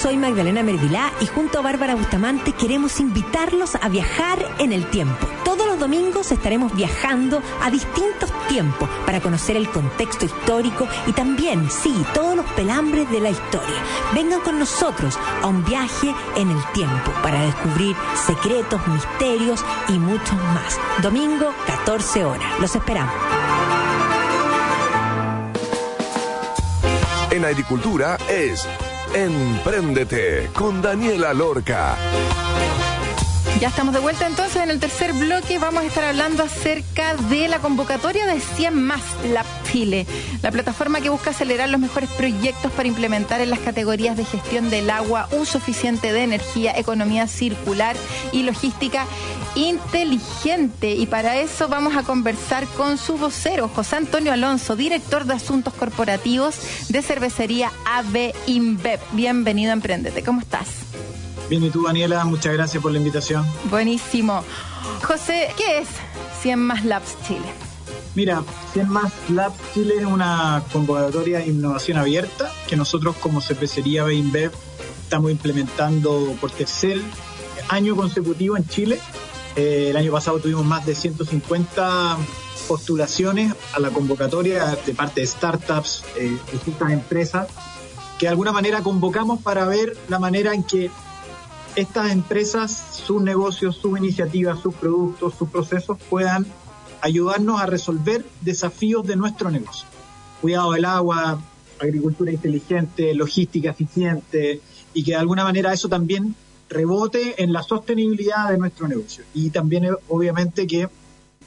[0.00, 5.28] Soy Magdalena Mervilá y junto a Bárbara Bustamante queremos invitarlos a viajar en el tiempo.
[5.44, 11.70] Todos los domingos estaremos viajando a distintos tiempos para conocer el contexto histórico y también,
[11.70, 13.76] sí, todos los pelambres de la historia.
[14.14, 17.94] Vengan con nosotros a un viaje en el tiempo para descubrir
[18.26, 20.80] secretos, misterios y muchos más.
[21.02, 22.58] Domingo, 14 horas.
[22.58, 23.14] Los esperamos.
[27.30, 28.66] En agricultura es
[29.14, 31.96] Empréndete con Daniela Lorca.
[33.60, 35.58] Ya estamos de vuelta entonces en el tercer bloque.
[35.58, 39.02] Vamos a estar hablando acerca de la convocatoria de 100 más
[39.32, 39.44] la
[40.42, 44.68] la plataforma que busca acelerar los mejores proyectos para implementar en las categorías de gestión
[44.68, 47.94] del agua, uso eficiente de energía, economía circular
[48.32, 49.06] y logística
[49.54, 50.96] inteligente.
[50.96, 55.72] Y para eso vamos a conversar con su vocero, José Antonio Alonso, director de Asuntos
[55.74, 56.56] Corporativos
[56.88, 58.98] de Cervecería AB InBev.
[59.12, 60.24] Bienvenido a Emprendete.
[60.24, 60.66] ¿Cómo estás?
[61.50, 63.44] Bien, y tú, Daniela, muchas gracias por la invitación.
[63.70, 64.44] Buenísimo.
[65.02, 65.88] José, ¿qué es
[66.42, 67.44] 100 más Labs Chile?
[68.14, 74.04] Mira, 100 más Labs Chile es una convocatoria de innovación abierta que nosotros como cervecería
[74.04, 74.52] BeinBev
[75.02, 77.00] estamos implementando por tercer
[77.68, 79.00] año consecutivo en Chile.
[79.56, 82.16] Eh, el año pasado tuvimos más de 150
[82.68, 87.48] postulaciones a la convocatoria de parte de startups, eh, distintas empresas,
[88.20, 90.92] que de alguna manera convocamos para ver la manera en que
[91.76, 96.46] estas empresas, sus negocios, sus iniciativas, sus productos, sus procesos puedan
[97.00, 99.86] ayudarnos a resolver desafíos de nuestro negocio.
[100.40, 101.40] Cuidado del agua,
[101.80, 104.60] agricultura inteligente, logística eficiente
[104.92, 106.34] y que de alguna manera eso también
[106.68, 109.24] rebote en la sostenibilidad de nuestro negocio.
[109.34, 110.88] Y también obviamente que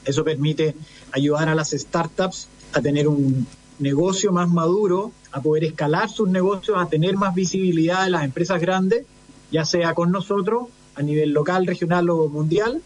[0.04, 0.74] eso permite
[1.12, 3.46] ayudar a las startups a tener un
[3.78, 8.60] negocio más maduro, a poder escalar sus negocios, a tener más visibilidad de las empresas
[8.60, 9.06] grandes
[9.54, 10.64] ya sea con nosotros
[10.96, 12.82] a nivel local, regional o mundial,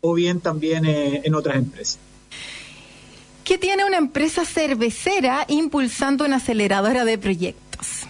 [0.00, 1.98] o bien también eh, en otras empresas.
[3.42, 8.06] ¿Qué tiene una empresa cervecera impulsando una aceleradora de proyectos?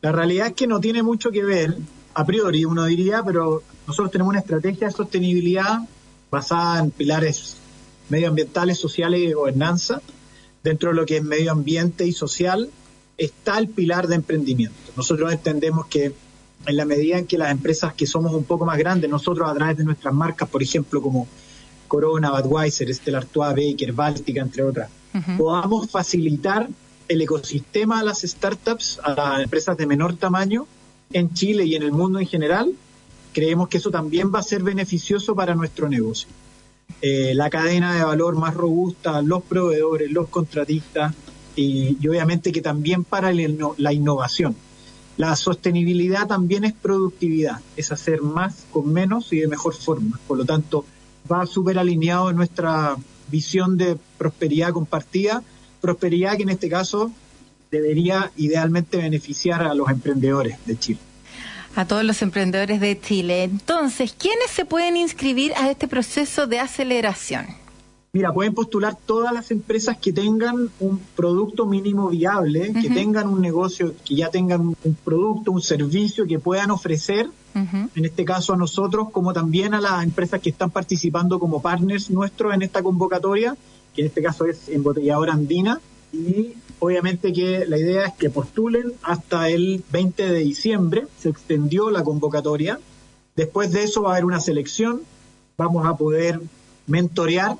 [0.00, 1.76] La realidad es que no tiene mucho que ver,
[2.14, 5.80] a priori uno diría, pero nosotros tenemos una estrategia de sostenibilidad
[6.30, 7.58] basada en pilares
[8.08, 10.00] medioambientales, sociales y de gobernanza,
[10.62, 12.70] dentro de lo que es medio ambiente y social,
[13.18, 14.92] está el pilar de emprendimiento.
[14.96, 16.14] Nosotros entendemos que
[16.66, 19.54] en la medida en que las empresas que somos un poco más grandes, nosotros a
[19.54, 21.26] través de nuestras marcas, por ejemplo, como
[21.88, 24.88] Corona, Budweiser, Stella Artois, Baker, Báltica, entre otras,
[25.36, 26.68] podamos facilitar
[27.08, 30.66] el ecosistema a las startups, a las empresas de menor tamaño
[31.12, 32.72] en Chile y en el mundo en general,
[33.32, 36.28] creemos que eso también va a ser beneficioso para nuestro negocio.
[37.02, 41.14] Eh, la cadena de valor más robusta, los proveedores, los contratistas
[41.56, 44.56] y, y obviamente que también para el- la innovación.
[45.16, 50.18] La sostenibilidad también es productividad, es hacer más con menos y de mejor forma.
[50.26, 50.84] Por lo tanto,
[51.30, 52.96] va súper alineado en nuestra
[53.28, 55.42] visión de prosperidad compartida,
[55.80, 57.12] prosperidad que en este caso
[57.70, 61.00] debería idealmente beneficiar a los emprendedores de Chile.
[61.76, 63.42] A todos los emprendedores de Chile.
[63.44, 67.63] Entonces, ¿quiénes se pueden inscribir a este proceso de aceleración?
[68.14, 73.40] Mira, pueden postular todas las empresas que tengan un producto mínimo viable, que tengan un
[73.40, 78.52] negocio, que ya tengan un, un producto, un servicio que puedan ofrecer, en este caso
[78.52, 82.84] a nosotros, como también a las empresas que están participando como partners nuestros en esta
[82.84, 83.56] convocatoria,
[83.92, 85.80] que en este caso es Embotelladora Andina.
[86.12, 91.90] Y obviamente que la idea es que postulen hasta el 20 de diciembre, se extendió
[91.90, 92.78] la convocatoria.
[93.34, 95.00] Después de eso va a haber una selección,
[95.58, 96.40] vamos a poder
[96.86, 97.56] mentorear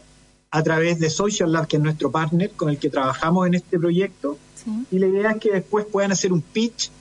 [0.54, 3.76] a través de Social Lab, que es nuestro partner con el que trabajamos en este
[3.76, 4.38] proyecto.
[4.88, 6.92] Y la idea es que después puedan hacer un pitch.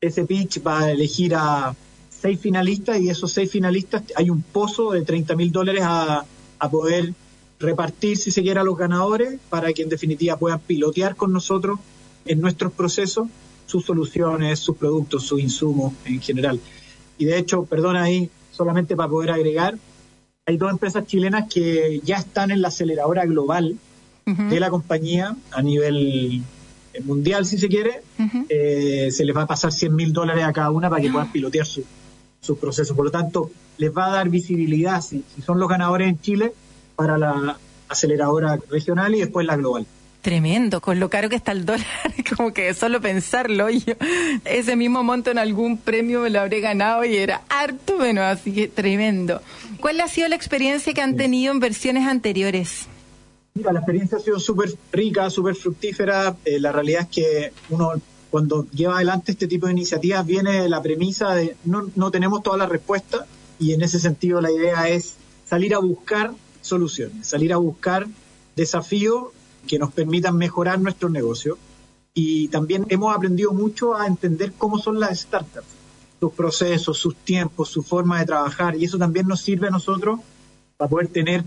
[0.00, 1.76] Ese pitch va a elegir a
[2.08, 6.24] seis finalistas y esos seis finalistas hay un pozo de 30 mil dólares a,
[6.58, 7.12] a poder
[7.60, 11.78] repartir, si se quiere, a los ganadores para que en definitiva puedan pilotear con nosotros
[12.24, 13.28] en nuestros procesos
[13.66, 16.58] sus soluciones, sus productos, sus insumos en general.
[17.18, 19.76] Y de hecho, perdona ahí, solamente para poder agregar,
[20.46, 23.76] hay dos empresas chilenas que ya están en la aceleradora global
[24.26, 26.42] de la compañía a nivel
[27.04, 28.02] mundial, si se quiere.
[28.48, 31.32] Eh, se les va a pasar 100 mil dólares a cada una para que puedan
[31.32, 31.84] pilotear su-
[32.40, 32.94] sus procesos.
[32.96, 36.52] Por lo tanto, les va a dar visibilidad, si, si son los ganadores en Chile,
[36.96, 39.86] para la aceleradora regional y después la global.
[40.24, 41.84] Tremendo, con lo caro que está el dólar,
[42.34, 43.92] como que solo pensarlo, yo
[44.46, 48.54] ese mismo monto en algún premio me lo habré ganado y era harto bueno, así
[48.54, 49.42] que tremendo.
[49.82, 52.86] ¿Cuál ha sido la experiencia que han tenido en versiones anteriores?
[53.52, 56.34] Mira, la experiencia ha sido súper rica, súper fructífera.
[56.46, 57.92] Eh, la realidad es que uno
[58.30, 62.58] cuando lleva adelante este tipo de iniciativas viene la premisa de no, no tenemos todas
[62.58, 63.26] las respuestas
[63.58, 68.06] y en ese sentido la idea es salir a buscar soluciones, salir a buscar
[68.56, 69.26] desafíos
[69.66, 71.58] que nos permitan mejorar nuestro negocio.
[72.14, 75.66] Y también hemos aprendido mucho a entender cómo son las startups,
[76.20, 78.76] sus procesos, sus tiempos, su forma de trabajar.
[78.76, 80.20] Y eso también nos sirve a nosotros
[80.76, 81.44] para poder tener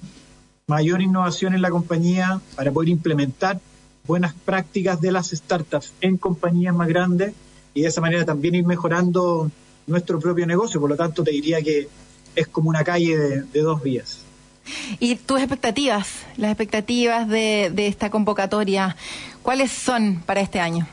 [0.67, 3.59] mayor innovación en la compañía, para poder implementar
[4.05, 7.33] buenas prácticas de las startups en compañías más grandes
[7.73, 9.49] y de esa manera también ir mejorando
[9.85, 10.81] nuestro propio negocio.
[10.81, 11.87] Por lo tanto, te diría que
[12.35, 14.26] es como una calle de, de dos vías.
[14.99, 18.95] ¿Y tus expectativas, las expectativas de, de esta convocatoria,
[19.43, 20.87] cuáles son para este año?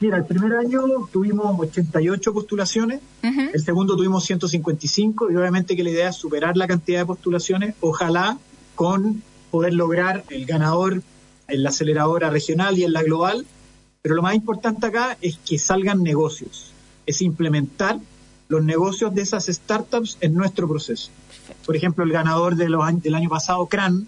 [0.00, 5.90] Mira, el primer año tuvimos 88 postulaciones, el segundo tuvimos 155 y obviamente que la
[5.90, 8.36] idea es superar la cantidad de postulaciones, ojalá
[8.74, 11.00] con poder lograr el ganador
[11.46, 13.46] en la aceleradora regional y en la global,
[14.02, 16.72] pero lo más importante acá es que salgan negocios,
[17.06, 17.98] es implementar
[18.48, 21.10] los negocios de esas startups en nuestro proceso.
[21.66, 24.06] Por ejemplo, el ganador de los años- del año pasado, CRAN,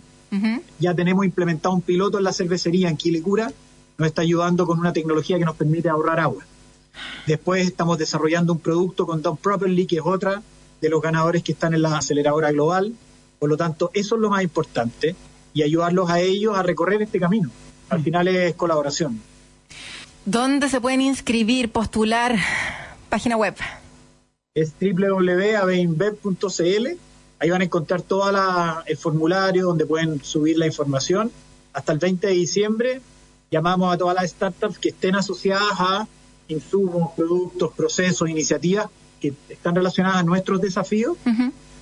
[0.78, 3.50] ya tenemos implementado un piloto en la cervecería en Quilicura,
[3.96, 6.44] nos está ayudando con una tecnología que nos permite ahorrar agua.
[7.26, 10.42] Después estamos desarrollando un producto con Down Properly, que es otra
[10.82, 12.92] de los ganadores que están en la aceleradora global.
[13.38, 15.14] Por lo tanto, eso es lo más importante
[15.54, 17.48] y ayudarlos a ellos a recorrer este camino.
[17.88, 19.18] Al final es colaboración.
[20.26, 22.36] ¿Dónde se pueden inscribir, postular?
[23.09, 23.54] Página web.
[24.54, 26.86] es www.aveinbev.cl.
[27.39, 28.30] Ahí van a encontrar todo
[28.87, 31.30] el formulario donde pueden subir la información.
[31.72, 33.01] Hasta el 20 de diciembre
[33.51, 36.09] llamamos a todas las startups que estén asociadas a
[36.49, 38.87] insumos, productos, procesos, iniciativas
[39.20, 41.16] que están relacionadas a nuestros desafíos.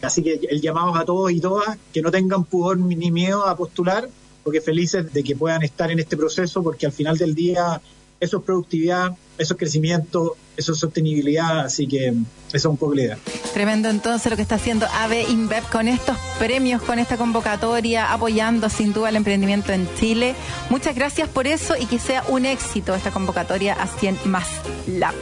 [0.02, 3.56] Así que el llamado a todos y todas que no tengan pudor ni miedo a
[3.56, 4.08] postular,
[4.42, 7.80] porque felices de que puedan estar en este proceso, porque al final del día
[8.20, 12.94] eso es productividad, eso es crecimiento, eso es sostenibilidad, así que esa es un poco
[12.94, 13.18] la idea.
[13.52, 18.68] Tremendo entonces lo que está haciendo AVE InBev con estos premios, con esta convocatoria, apoyando
[18.68, 20.34] sin duda el emprendimiento en Chile.
[20.70, 24.46] Muchas gracias por eso y que sea un éxito esta convocatoria a 100 más
[24.86, 25.14] Lab.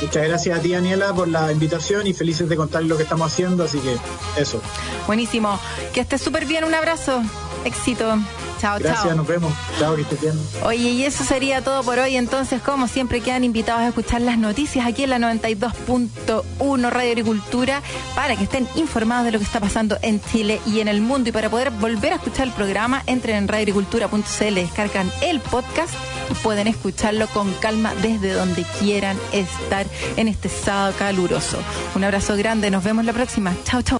[0.00, 3.32] Muchas gracias a ti, Daniela, por la invitación y felices de contar lo que estamos
[3.32, 3.96] haciendo, así que
[4.40, 4.62] eso.
[5.06, 5.58] Buenísimo.
[5.92, 6.64] Que estés súper bien.
[6.64, 7.20] Un abrazo.
[7.64, 8.16] Éxito.
[8.58, 9.14] Chao, Gracias, chao.
[9.16, 9.52] nos vemos.
[9.78, 10.34] Chao, que estés bien.
[10.64, 12.16] Oye, y eso sería todo por hoy.
[12.16, 17.82] Entonces, como siempre, quedan invitados a escuchar las noticias aquí en la 92.1 Radio Agricultura
[18.14, 21.28] para que estén informados de lo que está pasando en Chile y en el mundo.
[21.28, 25.92] Y para poder volver a escuchar el programa, entren en radioagricultura.cl, descargan el podcast
[26.30, 29.86] y pueden escucharlo con calma desde donde quieran estar
[30.16, 31.58] en este sábado caluroso.
[31.94, 33.54] Un abrazo grande, nos vemos la próxima.
[33.64, 33.98] Chao, chao.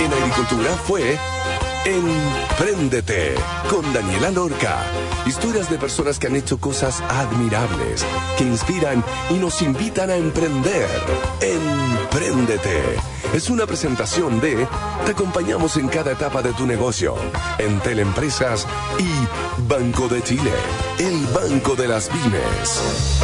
[0.00, 1.16] En agricultura fue
[1.84, 3.34] Empréndete
[3.68, 4.84] con Daniela Lorca.
[5.26, 8.06] Historias de personas que han hecho cosas admirables,
[8.38, 10.88] que inspiran y nos invitan a emprender.
[11.40, 12.82] Empréndete.
[13.34, 14.68] Es una presentación de
[15.04, 17.16] Te acompañamos en cada etapa de tu negocio.
[17.58, 18.64] En Teleempresas
[19.00, 20.52] y Banco de Chile,
[21.00, 23.20] el banco de las pymes.